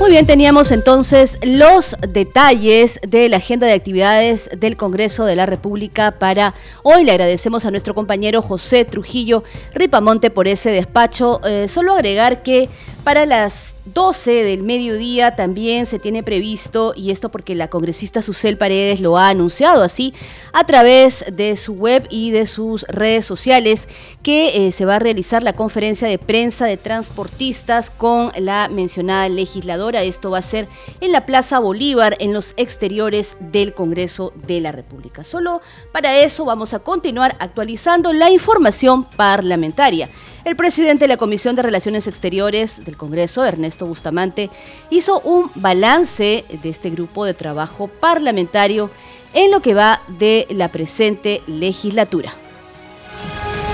Muy 0.00 0.12
bien, 0.12 0.24
teníamos 0.24 0.70
entonces 0.70 1.38
los 1.42 1.94
detalles 2.00 2.98
de 3.06 3.28
la 3.28 3.36
agenda 3.36 3.66
de 3.66 3.74
actividades 3.74 4.48
del 4.58 4.78
Congreso 4.78 5.26
de 5.26 5.36
la 5.36 5.44
República 5.44 6.12
para 6.12 6.54
hoy. 6.82 7.04
Le 7.04 7.12
agradecemos 7.12 7.66
a 7.66 7.70
nuestro 7.70 7.94
compañero 7.94 8.40
José 8.40 8.86
Trujillo 8.86 9.44
Ripamonte 9.74 10.30
por 10.30 10.48
ese 10.48 10.70
despacho. 10.70 11.42
Eh, 11.44 11.68
solo 11.68 11.92
agregar 11.92 12.42
que 12.42 12.70
para 13.10 13.26
las 13.26 13.74
12 13.86 14.44
del 14.44 14.62
mediodía 14.62 15.34
también 15.34 15.86
se 15.86 15.98
tiene 15.98 16.22
previsto, 16.22 16.92
y 16.94 17.10
esto 17.10 17.28
porque 17.28 17.56
la 17.56 17.66
congresista 17.66 18.22
Susel 18.22 18.56
Paredes 18.56 19.00
lo 19.00 19.18
ha 19.18 19.30
anunciado 19.30 19.82
así 19.82 20.14
a 20.52 20.62
través 20.62 21.24
de 21.32 21.56
su 21.56 21.72
web 21.72 22.06
y 22.08 22.30
de 22.30 22.46
sus 22.46 22.84
redes 22.84 23.26
sociales, 23.26 23.88
que 24.22 24.68
eh, 24.68 24.70
se 24.70 24.84
va 24.84 24.94
a 24.94 24.98
realizar 25.00 25.42
la 25.42 25.54
conferencia 25.54 26.06
de 26.06 26.18
prensa 26.18 26.66
de 26.66 26.76
transportistas 26.76 27.90
con 27.90 28.30
la 28.38 28.68
mencionada 28.68 29.28
legisladora. 29.28 30.04
Esto 30.04 30.30
va 30.30 30.38
a 30.38 30.42
ser 30.42 30.68
en 31.00 31.10
la 31.10 31.26
Plaza 31.26 31.58
Bolívar, 31.58 32.16
en 32.20 32.32
los 32.32 32.54
exteriores 32.58 33.36
del 33.40 33.74
Congreso 33.74 34.32
de 34.46 34.60
la 34.60 34.70
República. 34.70 35.24
Solo 35.24 35.62
para 35.90 36.16
eso 36.16 36.44
vamos 36.44 36.74
a 36.74 36.78
continuar 36.78 37.34
actualizando 37.40 38.12
la 38.12 38.30
información 38.30 39.02
parlamentaria. 39.02 40.10
El 40.44 40.56
presidente 40.56 41.04
de 41.04 41.08
la 41.08 41.18
Comisión 41.18 41.54
de 41.54 41.62
Relaciones 41.62 42.06
Exteriores 42.06 42.84
del 42.84 42.96
Congreso, 42.96 43.44
Ernesto 43.44 43.86
Bustamante, 43.86 44.48
hizo 44.88 45.20
un 45.20 45.50
balance 45.54 46.44
de 46.62 46.68
este 46.68 46.88
grupo 46.88 47.26
de 47.26 47.34
trabajo 47.34 47.88
parlamentario 47.88 48.90
en 49.34 49.50
lo 49.50 49.60
que 49.60 49.74
va 49.74 50.00
de 50.08 50.46
la 50.50 50.68
presente 50.68 51.42
legislatura. 51.46 52.32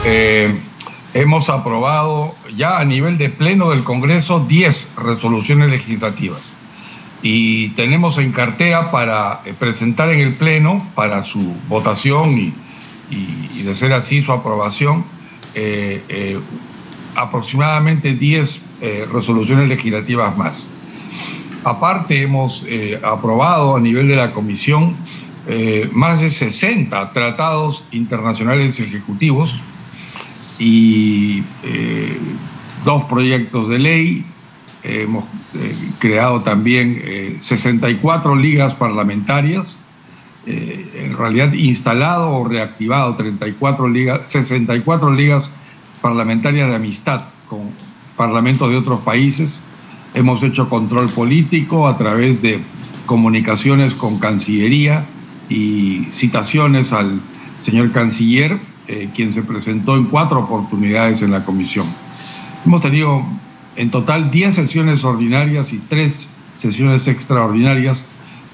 Eh, 0.05 0.53
hemos 1.15 1.49
aprobado 1.51 2.35
ya 2.57 2.79
a 2.79 2.85
nivel 2.85 3.17
de 3.17 3.29
pleno 3.29 3.71
del 3.71 3.85
Congreso 3.85 4.41
10 4.41 4.97
resoluciones 4.97 5.71
legislativas 5.71 6.57
y 7.23 7.69
tenemos 7.71 8.19
en 8.19 8.33
cartera 8.33 8.91
para 8.91 9.41
eh, 9.45 9.55
presentar 9.57 10.11
en 10.11 10.21
el 10.21 10.35
pleno 10.35 10.87
para 10.95 11.23
su 11.23 11.55
votación 11.69 12.39
y, 12.39 12.53
de 13.63 13.75
ser 13.75 13.93
así 13.93 14.23
su 14.23 14.33
aprobación 14.33 15.05
eh, 15.59 16.03
eh, 16.11 16.39
aproximadamente 17.15 18.13
10 18.13 18.63
eh, 18.83 19.09
resoluciones 19.11 19.71
legislativas 19.71 20.37
más. 20.37 20.69
Aparte, 21.65 22.21
hemos 22.23 22.67
aprobado 23.03 23.75
a 23.75 23.81
nivel 23.81 24.07
de 24.07 24.17
la 24.17 24.31
Comisión 24.31 24.95
más 25.93 26.21
de 26.21 26.29
60 26.29 27.13
tratados 27.13 27.87
internacionales 27.91 28.79
ejecutivos 28.79 29.59
y 30.61 31.43
dos 32.85 33.03
proyectos 33.05 33.69
de 33.69 33.79
ley. 33.81 34.25
Hemos 34.85 35.25
creado 35.99 36.43
también 36.43 37.39
64 37.41 38.37
ligas 38.37 38.75
parlamentarias 38.77 39.76
eh, 40.47 41.05
en 41.05 41.17
realidad 41.17 41.53
instalado 41.53 42.31
o 42.31 42.47
reactivado 42.47 43.17
34 43.17 43.89
ligas, 43.89 44.29
64 44.29 45.13
ligas 45.13 45.51
parlamentarias 46.01 46.69
de 46.69 46.77
amistad 46.77 47.21
con 47.49 47.71
parlamentos 48.17 48.71
de 48.71 48.77
otros 48.77 49.01
países. 49.01 49.61
Hemos 50.15 50.43
hecho 50.45 50.69
control 50.69 51.09
político 51.11 51.89
a 51.89 51.99
través 51.99 52.43
de 52.43 52.61
comunicaciones 53.07 53.95
con 53.95 54.19
Cancillería 54.19 55.05
y 55.49 56.07
citaciones 56.13 56.93
al 56.93 57.21
señor 57.61 57.93
canciller, 57.93 58.59
eh, 58.89 59.11
quien 59.15 59.33
se 59.33 59.43
presentó 59.43 59.97
en 59.97 60.05
cuatro 60.05 60.41
oportunidades 60.41 61.23
en 61.23 61.33
la 61.33 61.45
comisión. 61.45 61.87
Hemos 62.65 62.81
tenido 62.81 63.25
en 63.75 63.91
total 63.91 64.31
10 64.31 64.55
sesiones 64.55 65.05
ordinarias 65.05 65.73
y 65.73 65.79
3 65.79 66.29
sesiones 66.55 67.09
extraordinarias 67.09 68.05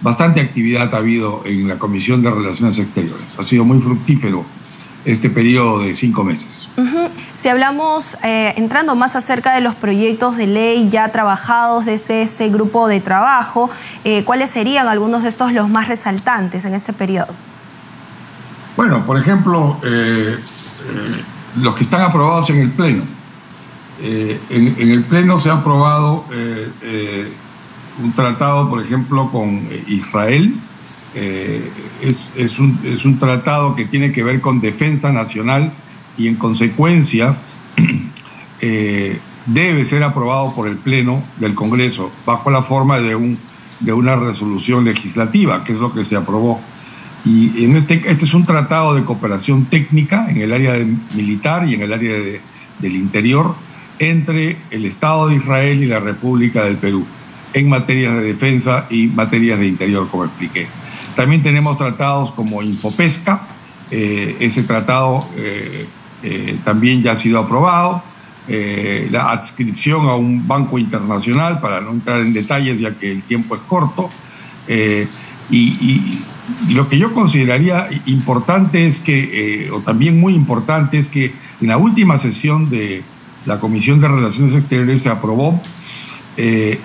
bastante 0.03 0.41
actividad 0.41 0.95
ha 0.95 0.99
habido 0.99 1.43
en 1.45 1.69
la 1.69 1.79
Comisión 1.79 2.23
de 2.23 2.31
Relaciones 2.31 2.79
Exteriores. 2.79 3.39
Ha 3.39 3.43
sido 3.43 3.65
muy 3.65 3.81
fructífero 3.81 4.45
este 5.05 5.31
periodo 5.31 5.81
de 5.81 5.95
cinco 5.95 6.23
meses. 6.23 6.69
Si 7.35 7.49
hablamos, 7.49 8.17
eh, 8.23 8.55
entrando 8.57 8.95
más 8.95 9.17
acerca 9.17 9.55
de 9.55 9.61
los 9.61 9.75
proyectos 9.75 10.37
de 10.37 10.47
ley 10.47 10.89
ya 10.91 11.11
trabajados 11.11 11.87
desde 11.87 12.23
este 12.23 12.51
grupo 12.51 12.87
de 12.87 13.01
trabajo, 13.01 13.69
eh, 14.05 14.23
¿cuáles 14.25 14.51
serían 14.51 14.87
algunos 14.87 15.23
de 15.25 15.29
estos 15.29 15.53
los 15.53 15.69
más 15.69 15.89
resaltantes 15.89 16.65
en 16.65 16.75
este 16.75 16.93
periodo? 16.93 17.35
Bueno, 18.77 19.05
por 19.05 19.19
ejemplo, 19.19 19.79
eh, 19.83 20.39
los 21.61 21.75
que 21.75 21.85
están 21.85 22.03
aprobados 22.03 22.51
en 22.51 22.59
el 22.59 22.71
Pleno. 22.71 23.03
En, 24.01 24.75
en, 24.79 24.91
el 24.91 25.05
Pleno 25.05 25.39
se 25.39 25.49
ha 25.49 25.55
aprobado 25.55 26.25
un 28.01 28.13
tratado, 28.13 28.69
por 28.69 28.83
ejemplo, 28.83 29.31
con 29.31 29.67
eh, 29.71 29.85
Israel. 29.89 30.55
Eh, 31.15 31.71
es, 32.37 32.59
un, 32.59 33.19
tratado 33.19 33.77
que 33.77 33.85
tiene 33.85 34.13
que 34.13 34.23
ver 34.23 34.41
con 34.41 34.61
defensa 34.61 35.13
nacional 35.13 35.73
y 36.17 36.27
en 36.27 36.37
consecuencia 36.37 37.37
eh, 38.61 39.19
debe 39.45 39.85
ser 39.85 40.03
aprobado 40.05 40.55
por 40.55 40.69
el 40.69 40.77
Pleno 40.77 41.23
del 41.37 41.55
Congreso 41.55 42.11
bajo 42.25 42.51
la 42.51 42.63
forma 42.63 42.99
de, 42.99 43.15
un, 43.15 43.39
de 43.81 43.93
una 43.93 44.17
resolución 44.17 44.85
legislativa, 44.85 45.65
que 45.65 45.73
es 45.73 45.81
lo 45.81 45.93
que 45.93 46.05
se 46.05 46.17
aprobó. 46.17 46.61
Y 47.27 47.65
en 47.65 47.77
este, 47.77 48.03
este 48.07 48.25
es 48.25 48.35
un 48.35 48.47
tratado 48.47 48.95
de 48.95 49.05
cooperación 49.05 49.67
técnica 49.67 50.31
en 50.31 50.39
el 50.39 50.53
área 50.53 50.75
militar 51.15 51.69
y 51.69 51.75
en 51.75 51.83
el 51.83 51.93
área 51.93 52.17
del 52.79 52.97
interior 52.97 53.55
entre 53.99 54.57
el 54.71 54.87
Estado 54.87 55.29
de 55.29 55.37
Israel 55.37 55.85
y 55.85 55.87
la 55.87 56.01
República 56.01 56.65
del 56.65 56.77
Perú 56.77 57.07
en 57.55 57.69
materias 57.69 58.15
de 58.15 58.23
defensa 58.23 58.87
y 58.91 59.07
materias 59.07 59.59
de 59.59 59.67
interior, 59.67 60.09
como 60.09 60.25
expliqué. 60.25 60.67
También 61.17 61.43
tenemos 61.43 61.77
tratados 61.79 62.33
como 62.33 62.63
Infopesca, 62.63 63.43
eh, 63.91 64.37
ese 64.41 64.63
tratado 64.63 65.27
eh, 65.37 65.87
eh, 66.23 66.57
también 66.65 67.03
ya 67.03 67.13
ha 67.13 67.17
sido 67.17 67.39
aprobado, 67.39 68.03
la 68.49 69.31
adscripción 69.31 70.09
a 70.09 70.17
un 70.17 70.49
banco 70.49 70.77
internacional, 70.77 71.61
para 71.61 71.81
no 71.81 71.93
entrar 71.93 72.21
en 72.23 72.33
detalles 72.33 72.81
ya 72.81 72.93
que 72.93 73.13
el 73.13 73.23
tiempo 73.23 73.55
es 73.55 73.63
corto, 73.63 74.11
y, 75.49 76.19
lo 76.71 76.89
que 76.89 76.99
yo 76.99 77.15
consideraría 77.15 77.89
importante 78.07 78.85
es 78.85 79.01
que, 79.01 79.71
o 79.73 79.79
también 79.79 80.19
muy 80.19 80.35
importante, 80.35 80.99
es 80.99 81.07
que 81.07 81.33
en 81.61 81.69
la 81.69 81.77
última 81.77 82.19
sesión 82.19 82.69
de 82.69 83.05
la 83.47 83.61
Comisión 83.61 84.01
de 84.01 84.09
Relaciones 84.09 84.57
Exteriores 84.57 85.03
se 85.03 85.09
aprobó 85.09 85.63
eh, 86.37 86.81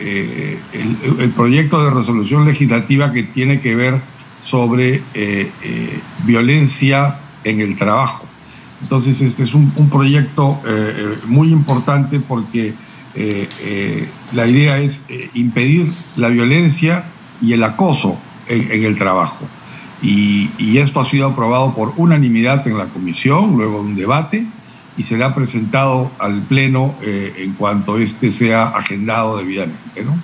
eh, 0.00 0.58
el, 0.72 1.30
proyecto 1.30 1.84
de 1.84 1.90
resolución 1.90 2.46
legislativa 2.46 3.12
que 3.12 3.22
tiene 3.22 3.60
que 3.60 3.76
ver 3.76 4.00
sobre 4.40 5.02
eh, 5.14 5.50
violencia 6.24 7.20
en 7.44 7.60
el 7.60 7.78
trabajo. 7.78 8.26
Entonces, 8.82 9.20
este 9.20 9.44
es 9.44 9.54
un, 9.54 9.70
proyecto 9.88 10.60
muy 11.26 11.50
importante 11.50 12.20
porque 12.20 12.74
la 14.32 14.46
idea 14.46 14.78
es 14.78 15.02
impedir 15.32 15.90
la 16.16 16.28
violencia 16.28 17.04
y 17.40 17.54
el 17.54 17.62
acoso 17.62 18.20
en, 18.48 18.84
el 18.84 18.98
trabajo. 18.98 19.46
Y, 20.02 20.50
y 20.58 20.78
esto 20.78 21.00
ha 21.00 21.04
sido 21.04 21.28
aprobado 21.28 21.74
por 21.74 21.94
unanimidad 21.96 22.68
en 22.68 22.76
la 22.76 22.86
comisión, 22.86 23.56
luego 23.56 23.82
de 23.82 23.88
un 23.88 23.96
debate 23.96 24.46
y 24.96 25.02
será 25.02 25.34
presentado 25.34 26.10
al 26.18 26.40
Pleno 26.42 26.94
eh, 27.02 27.34
en 27.38 27.52
cuanto 27.54 27.98
este 27.98 28.32
sea 28.32 28.68
agendado 28.68 29.38
debidamente. 29.38 30.02
¿no? 30.02 30.16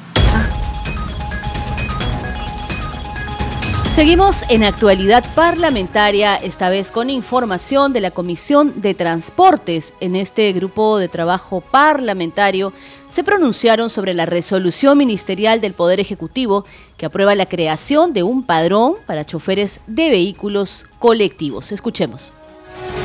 Seguimos 3.95 4.43
en 4.49 4.65
actualidad 4.65 5.23
parlamentaria, 5.35 6.37
esta 6.37 6.71
vez 6.71 6.91
con 6.91 7.11
información 7.11 7.93
de 7.93 8.01
la 8.01 8.11
Comisión 8.11 8.81
de 8.81 8.95
Transportes. 8.95 9.93
En 10.01 10.17
este 10.17 10.51
grupo 10.55 10.97
de 10.97 11.09
trabajo 11.09 11.61
parlamentario 11.61 12.73
se 13.07 13.23
pronunciaron 13.23 13.91
sobre 13.91 14.15
la 14.15 14.25
resolución 14.25 14.97
ministerial 14.97 15.61
del 15.61 15.75
Poder 15.75 16.01
Ejecutivo 16.01 16.65
que 16.97 17.05
aprueba 17.05 17.35
la 17.35 17.45
creación 17.45 18.15
de 18.15 18.23
un 18.23 18.45
padrón 18.45 18.95
para 19.07 19.27
choferes 19.27 19.83
de 19.87 20.09
vehículos 20.09 20.87
colectivos. 20.99 21.71
Escuchemos. 21.71 22.33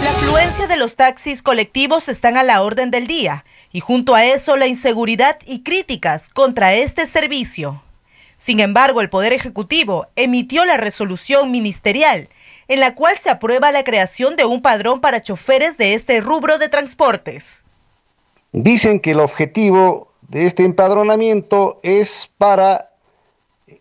La 0.02 0.14
afluencia 0.38 0.68
de 0.68 0.78
los 0.78 0.96
taxis 0.96 1.42
colectivos 1.42 2.08
están 2.08 2.38
a 2.38 2.44
la 2.44 2.62
orden 2.62 2.92
del 2.92 3.08
día 3.08 3.44
y 3.72 3.80
junto 3.80 4.14
a 4.14 4.24
eso 4.24 4.56
la 4.56 4.68
inseguridad 4.68 5.40
y 5.48 5.64
críticas 5.64 6.30
contra 6.30 6.76
este 6.76 7.08
servicio. 7.08 7.82
Sin 8.38 8.60
embargo, 8.60 9.02
el 9.02 9.10
Poder 9.10 9.34
Ejecutivo 9.34 10.06
emitió 10.16 10.64
la 10.66 10.78
resolución 10.78 11.50
ministerial 11.50 12.30
en 12.68 12.82
la 12.82 12.94
cual 12.94 13.18
se 13.18 13.32
aprueba 13.32 13.72
la 13.72 13.84
creación 13.84 14.36
de 14.36 14.46
un 14.46 14.62
padrón 14.62 15.02
para 15.02 15.24
choferes 15.24 15.76
de 15.76 15.96
este 15.96 16.22
rubro 16.22 16.60
de 16.60 16.70
transportes. 16.70 17.66
Dicen 18.52 19.00
que 19.00 19.12
el 19.12 19.22
objetivo 19.22 20.14
de 20.30 20.46
este 20.46 20.66
empadronamiento 20.66 21.80
es 21.82 22.30
para 22.38 22.92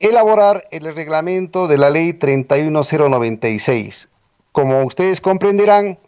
elaborar 0.00 0.66
el 0.70 0.94
reglamento 0.94 1.68
de 1.68 1.76
la 1.76 1.90
ley 1.90 2.14
31096. 2.14 4.08
Como 4.52 4.82
ustedes 4.84 5.20
comprenderán, 5.20 5.98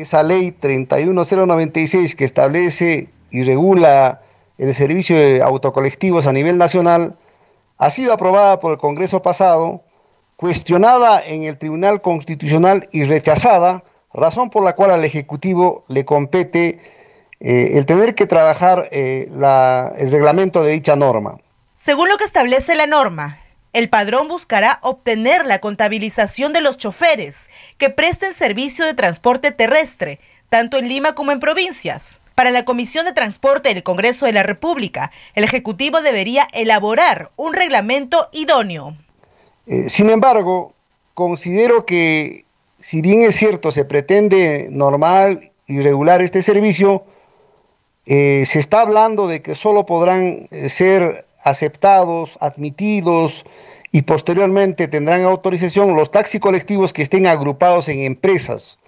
esa 0.00 0.22
ley 0.22 0.52
31096 0.52 2.14
que 2.14 2.24
establece 2.24 3.08
y 3.30 3.42
regula 3.42 4.22
el 4.58 4.74
servicio 4.74 5.16
de 5.16 5.42
autocolectivos 5.42 6.26
a 6.26 6.32
nivel 6.32 6.58
nacional 6.58 7.16
ha 7.78 7.90
sido 7.90 8.12
aprobada 8.12 8.60
por 8.60 8.72
el 8.72 8.78
Congreso 8.78 9.22
pasado, 9.22 9.82
cuestionada 10.36 11.24
en 11.24 11.44
el 11.44 11.58
Tribunal 11.58 12.02
Constitucional 12.02 12.88
y 12.92 13.04
rechazada, 13.04 13.84
razón 14.12 14.50
por 14.50 14.64
la 14.64 14.74
cual 14.74 14.90
al 14.90 15.04
Ejecutivo 15.04 15.84
le 15.88 16.04
compete 16.04 16.80
eh, 17.40 17.72
el 17.74 17.86
tener 17.86 18.16
que 18.16 18.26
trabajar 18.26 18.88
eh, 18.90 19.28
el 19.30 20.10
reglamento 20.10 20.62
de 20.62 20.72
dicha 20.72 20.96
norma. 20.96 21.38
Según 21.74 22.08
lo 22.08 22.16
que 22.16 22.24
establece 22.24 22.74
la 22.74 22.86
norma, 22.86 23.38
el 23.72 23.88
padrón 23.88 24.28
buscará 24.28 24.78
obtener 24.82 25.46
la 25.46 25.60
contabilización 25.60 26.52
de 26.52 26.60
los 26.60 26.78
choferes 26.78 27.48
que 27.76 27.90
presten 27.90 28.34
servicio 28.34 28.84
de 28.84 28.94
transporte 28.94 29.52
terrestre, 29.52 30.20
tanto 30.48 30.78
en 30.78 30.88
Lima 30.88 31.14
como 31.14 31.32
en 31.32 31.40
provincias. 31.40 32.20
Para 32.34 32.50
la 32.50 32.64
Comisión 32.64 33.04
de 33.04 33.12
Transporte 33.12 33.68
del 33.68 33.82
Congreso 33.82 34.26
de 34.26 34.32
la 34.32 34.44
República, 34.44 35.10
el 35.34 35.44
Ejecutivo 35.44 36.00
debería 36.00 36.46
elaborar 36.52 37.30
un 37.36 37.52
reglamento 37.52 38.28
idóneo. 38.32 38.94
Eh, 39.66 39.88
sin 39.88 40.08
embargo, 40.08 40.72
considero 41.14 41.84
que 41.84 42.44
si 42.80 43.00
bien 43.00 43.22
es 43.22 43.36
cierto 43.36 43.72
se 43.72 43.84
pretende 43.84 44.68
normal 44.70 45.50
y 45.66 45.80
regular 45.80 46.22
este 46.22 46.42
servicio, 46.42 47.04
eh, 48.06 48.44
se 48.46 48.58
está 48.58 48.80
hablando 48.80 49.26
de 49.26 49.42
que 49.42 49.54
solo 49.54 49.84
podrán 49.84 50.48
eh, 50.50 50.68
ser 50.68 51.26
aceptados, 51.42 52.36
admitidos 52.40 53.44
y 53.92 54.02
posteriormente 54.02 54.88
tendrán 54.88 55.22
autorización 55.22 55.96
los 55.96 56.10
taxis 56.10 56.40
colectivos 56.40 56.92
que 56.92 57.02
estén 57.02 57.26
agrupados 57.26 57.88
en 57.88 58.00
empresas. 58.00 58.78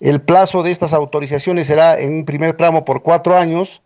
El 0.00 0.20
plazo 0.20 0.62
de 0.62 0.70
estas 0.70 0.92
autorizaciones 0.92 1.66
será 1.66 1.98
en 1.98 2.12
un 2.12 2.24
primer 2.24 2.54
tramo 2.54 2.84
por 2.84 3.02
cuatro 3.02 3.36
años, 3.36 3.80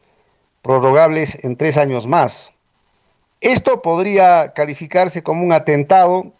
prorrogables 0.62 1.38
en 1.44 1.56
tres 1.56 1.76
años 1.76 2.06
más. 2.06 2.50
Esto 3.40 3.82
podría 3.82 4.52
calificarse 4.52 5.22
como 5.22 5.44
un 5.44 5.52
atentado 5.52 6.32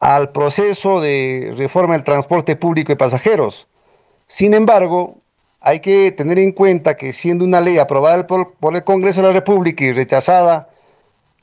al 0.00 0.30
proceso 0.30 1.00
de 1.00 1.54
reforma 1.56 1.94
del 1.94 2.04
transporte 2.04 2.56
público 2.56 2.92
de 2.92 2.96
pasajeros. 2.96 3.66
Sin 4.26 4.54
embargo, 4.54 5.18
hay 5.66 5.80
que 5.80 6.12
tener 6.12 6.38
en 6.38 6.52
cuenta 6.52 6.96
que 6.96 7.12
siendo 7.12 7.44
una 7.44 7.60
ley 7.60 7.78
aprobada 7.78 8.24
por, 8.28 8.54
el 8.72 8.84
Congreso 8.84 9.20
de 9.20 9.26
la 9.26 9.32
República 9.32 9.84
y 9.84 9.90
rechazada 9.90 10.68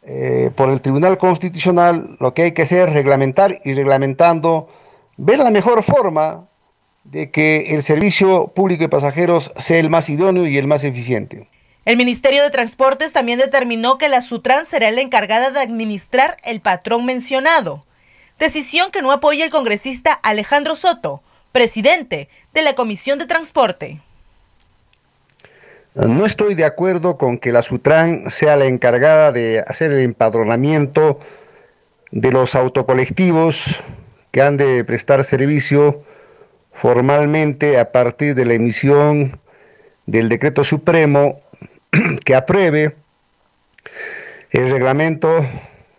eh, 0.01 0.49
por 0.55 0.69
el 0.69 0.79
Tribunal 0.79 1.17
Constitucional, 1.17 2.15
lo 2.21 2.33
que 2.33 2.43
hay 2.43 2.51
que 2.53 2.61
hacer 2.61 2.87
es 2.87 2.95
reglamentar 2.95 3.59
y 3.65 3.73
reglamentando, 3.73 4.69
ver 5.17 5.39
la 5.39 5.51
mejor 5.51 5.83
forma 5.83 6.47
de 7.03 7.31
que 7.31 7.75
el 7.75 7.83
servicio 7.83 8.47
público 8.47 8.83
de 8.83 8.87
pasajeros 8.87 9.51
sea 9.57 9.79
el 9.79 9.89
más 9.89 10.07
idóneo 10.07 10.47
y 10.47 10.57
el 10.57 10.67
más 10.67 10.85
eficiente. 10.85 11.49
El 11.83 11.97
Ministerio 11.97 12.43
de 12.43 12.49
Transportes 12.49 13.11
también 13.11 13.39
determinó 13.39 13.97
que 13.97 14.07
la 14.07 14.21
Sutran 14.21 14.65
será 14.65 14.89
la 14.91 15.01
encargada 15.01 15.51
de 15.51 15.59
administrar 15.59 16.37
el 16.45 16.61
patrón 16.61 17.03
mencionado, 17.03 17.83
decisión 18.39 18.89
que 18.89 19.01
no 19.01 19.11
apoya 19.11 19.43
el 19.43 19.51
congresista 19.51 20.13
Alejandro 20.13 20.77
Soto, 20.77 21.21
presidente 21.51 22.29
de 22.53 22.61
la 22.61 22.73
Comisión 22.73 23.19
de 23.19 23.25
Transporte. 23.25 23.99
No 25.95 26.25
estoy 26.25 26.55
de 26.55 26.65
acuerdo 26.65 27.19
con 27.19 27.37
que 27.37 27.51
la 27.51 27.61
Sutran 27.61 28.31
sea 28.31 28.55
la 28.55 28.65
encargada 28.65 29.31
de 29.31 29.63
hacer 29.67 29.91
el 29.91 29.99
empadronamiento 29.99 31.19
de 32.09 32.31
los 32.31 32.55
autocolectivos 32.55 33.63
que 34.31 34.41
han 34.41 34.57
de 34.57 34.83
prestar 34.85 35.23
servicio 35.23 36.03
formalmente 36.71 37.77
a 37.77 37.91
partir 37.91 38.33
de 38.33 38.45
la 38.45 38.55
emisión 38.55 39.39
del 40.07 40.29
decreto 40.29 40.63
supremo 40.63 41.41
que 42.25 42.33
apruebe 42.33 42.95
el 44.49 44.71
reglamento 44.71 45.45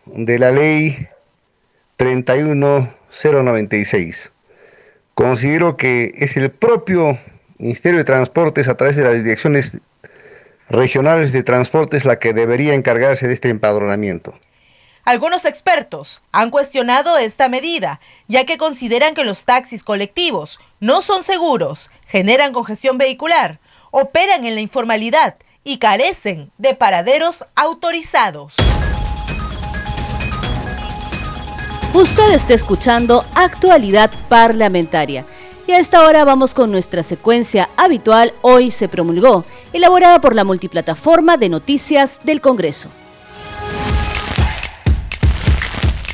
de 0.07 0.39
la 0.41 0.51
ley 0.51 1.07
31096. 1.99 4.33
Considero 5.15 5.77
que 5.77 6.17
es 6.19 6.37
el 6.37 6.51
propio 6.51 7.17
Ministerio 7.65 7.97
de 7.97 8.05
Transportes 8.05 8.69
a 8.69 8.77
través 8.77 8.95
de 8.95 9.05
las 9.05 9.15
direcciones 9.15 9.79
regionales 10.69 11.33
de 11.33 11.43
transportes 11.43 12.05
la 12.05 12.19
que 12.19 12.35
debería 12.35 12.75
encargarse 12.75 13.27
de 13.27 13.33
este 13.33 13.49
empadronamiento. 13.49 14.35
Algunos 15.07 15.47
expertos 15.47 16.23
han 16.31 16.51
cuestionado 16.51 17.17
esta 17.17 17.49
medida, 17.49 18.01
ya 18.29 18.45
que 18.45 18.59
consideran 18.59 19.15
que 19.15 19.25
los 19.25 19.47
taxis 19.47 19.83
colectivos 19.83 20.61
no 20.79 21.01
son 21.01 21.23
seguros, 21.23 21.91
generan 22.07 22.53
congestión 22.53 22.99
vehicular, 22.99 23.61
operan 23.91 24.45
en 24.45 24.57
la 24.57 24.61
informalidad 24.61 25.37
y 25.63 25.79
carecen 25.79 26.51
de 26.59 26.75
paraderos 26.75 27.47
autorizados. 27.55 28.57
Usted 31.95 32.35
está 32.35 32.53
escuchando 32.53 33.25
Actualidad 33.35 34.11
Parlamentaria. 34.29 35.25
Y 35.67 35.73
a 35.73 35.79
esta 35.79 36.07
hora 36.07 36.25
vamos 36.25 36.53
con 36.53 36.71
nuestra 36.71 37.03
secuencia 37.03 37.71
habitual 37.77 38.35
Hoy 38.43 38.71
se 38.71 38.87
promulgó, 38.89 39.47
elaborada 39.73 40.21
por 40.21 40.35
la 40.35 40.45
multiplataforma 40.45 41.39
de 41.39 41.49
noticias 41.49 42.21
del 42.23 42.43
Congreso. 42.43 42.91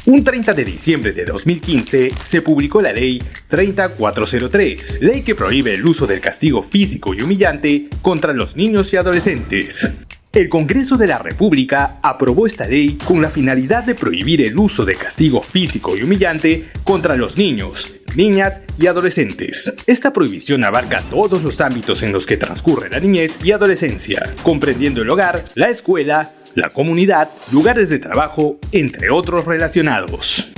Un 0.07 0.23
30 0.23 0.55
de 0.55 0.65
diciembre 0.65 1.13
de 1.13 1.25
2015 1.25 2.13
se 2.25 2.43
publicó 2.43 2.81
la 2.81 2.93
Ley 2.93 3.23
30403, 3.49 5.03
ley 5.03 5.23
que 5.23 5.35
prohíbe 5.35 5.75
el 5.75 5.85
uso 5.85 6.07
del 6.07 6.21
castigo 6.21 6.63
físico 6.63 7.13
y 7.13 7.23
humillante 7.23 7.89
contra 8.03 8.33
los 8.33 8.57
niños 8.57 8.93
y 8.93 8.97
adolescentes. 8.97 9.93
El 10.33 10.49
Congreso 10.49 10.97
de 10.97 11.09
la 11.09 11.19
República 11.19 11.99
aprobó 12.05 12.47
esta 12.47 12.64
ley 12.69 12.97
con 13.05 13.21
la 13.21 13.29
finalidad 13.29 13.83
de 13.83 13.97
prohibir 13.97 14.40
el 14.43 14.57
uso 14.57 14.85
de 14.85 14.95
castigo 14.95 15.43
físico 15.43 15.97
y 15.97 16.05
humillante 16.05 16.69
contra 16.85 17.16
los 17.16 17.37
niños, 17.37 17.97
niñas 18.14 18.61
y 18.79 18.87
adolescentes. 18.87 19.75
Esta 19.88 20.12
prohibición 20.12 20.62
abarca 20.62 21.03
todos 21.11 21.43
los 21.43 21.61
ámbitos 21.61 22.05
en 22.05 22.12
los 22.12 22.27
que 22.27 22.37
transcurre 22.37 22.88
la 22.88 23.01
niñez 23.01 23.38
y 23.43 23.51
adolescencia, 23.51 24.23
comprendiendo 24.45 25.03
el 25.03 25.11
hogar, 25.11 25.45
la 25.57 25.69
escuela, 25.69 26.31
la 26.55 26.69
comunidad, 26.69 27.31
lugares 27.51 27.88
de 27.88 27.99
trabajo, 27.99 28.61
entre 28.71 29.11
otros 29.11 29.47
relacionados. 29.47 30.49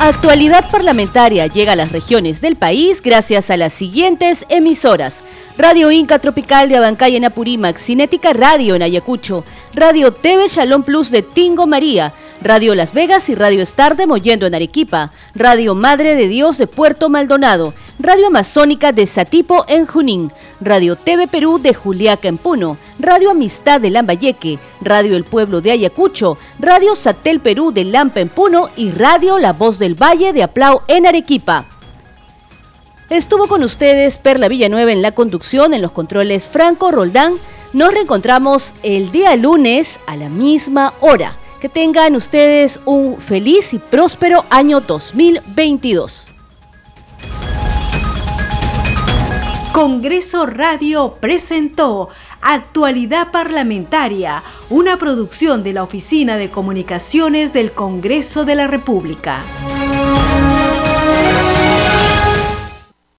Actualidad 0.00 0.70
parlamentaria 0.70 1.46
llega 1.46 1.72
a 1.72 1.76
las 1.76 1.92
regiones 1.92 2.40
del 2.40 2.56
país 2.56 3.02
gracias 3.02 3.50
a 3.50 3.58
las 3.58 3.74
siguientes 3.74 4.46
emisoras. 4.48 5.22
Radio 5.62 5.90
Inca 5.90 6.18
Tropical 6.18 6.70
de 6.70 6.78
Abancay 6.78 7.16
en 7.16 7.26
Apurímac, 7.26 7.76
Cinética 7.76 8.32
Radio 8.32 8.76
en 8.76 8.82
Ayacucho, 8.82 9.44
Radio 9.74 10.10
TV 10.10 10.48
Shalom 10.48 10.82
Plus 10.82 11.10
de 11.10 11.20
Tingo 11.20 11.66
María, 11.66 12.14
Radio 12.40 12.74
Las 12.74 12.94
Vegas 12.94 13.28
y 13.28 13.34
Radio 13.34 13.62
Star 13.64 13.94
de 13.94 14.06
Mollendo 14.06 14.46
en 14.46 14.54
Arequipa, 14.54 15.12
Radio 15.34 15.74
Madre 15.74 16.14
de 16.14 16.28
Dios 16.28 16.56
de 16.56 16.66
Puerto 16.66 17.10
Maldonado, 17.10 17.74
Radio 17.98 18.28
Amazónica 18.28 18.92
de 18.92 19.06
Satipo 19.06 19.66
en 19.68 19.84
Junín, 19.84 20.32
Radio 20.62 20.96
TV 20.96 21.28
Perú 21.28 21.58
de 21.58 21.74
Juliaca 21.74 22.28
en 22.28 22.38
Puno, 22.38 22.78
Radio 22.98 23.30
Amistad 23.30 23.82
de 23.82 23.90
Lambayeque, 23.90 24.58
Radio 24.80 25.14
El 25.14 25.24
Pueblo 25.24 25.60
de 25.60 25.72
Ayacucho, 25.72 26.38
Radio 26.58 26.96
Satel 26.96 27.40
Perú 27.40 27.70
de 27.70 27.84
Lampa 27.84 28.20
en 28.20 28.30
Puno 28.30 28.70
y 28.76 28.92
Radio 28.92 29.38
La 29.38 29.52
Voz 29.52 29.78
del 29.78 29.94
Valle 29.94 30.32
de 30.32 30.42
Aplau 30.42 30.80
en 30.88 31.06
Arequipa. 31.06 31.66
Estuvo 33.10 33.48
con 33.48 33.64
ustedes 33.64 34.18
Perla 34.18 34.46
Villanueva 34.46 34.92
en 34.92 35.02
la 35.02 35.10
conducción, 35.10 35.74
en 35.74 35.82
los 35.82 35.90
controles 35.90 36.46
Franco 36.46 36.92
Roldán. 36.92 37.34
Nos 37.72 37.92
reencontramos 37.92 38.72
el 38.84 39.10
día 39.10 39.34
lunes 39.34 39.98
a 40.06 40.14
la 40.14 40.28
misma 40.28 40.94
hora. 41.00 41.36
Que 41.60 41.68
tengan 41.68 42.14
ustedes 42.14 42.78
un 42.84 43.20
feliz 43.20 43.74
y 43.74 43.80
próspero 43.80 44.44
año 44.48 44.80
2022. 44.80 46.28
Congreso 49.72 50.46
Radio 50.46 51.16
presentó 51.20 52.10
Actualidad 52.40 53.32
Parlamentaria, 53.32 54.44
una 54.68 54.98
producción 54.98 55.64
de 55.64 55.72
la 55.72 55.82
Oficina 55.82 56.36
de 56.36 56.48
Comunicaciones 56.48 57.52
del 57.52 57.72
Congreso 57.72 58.44
de 58.44 58.54
la 58.54 58.68
República. 58.68 59.42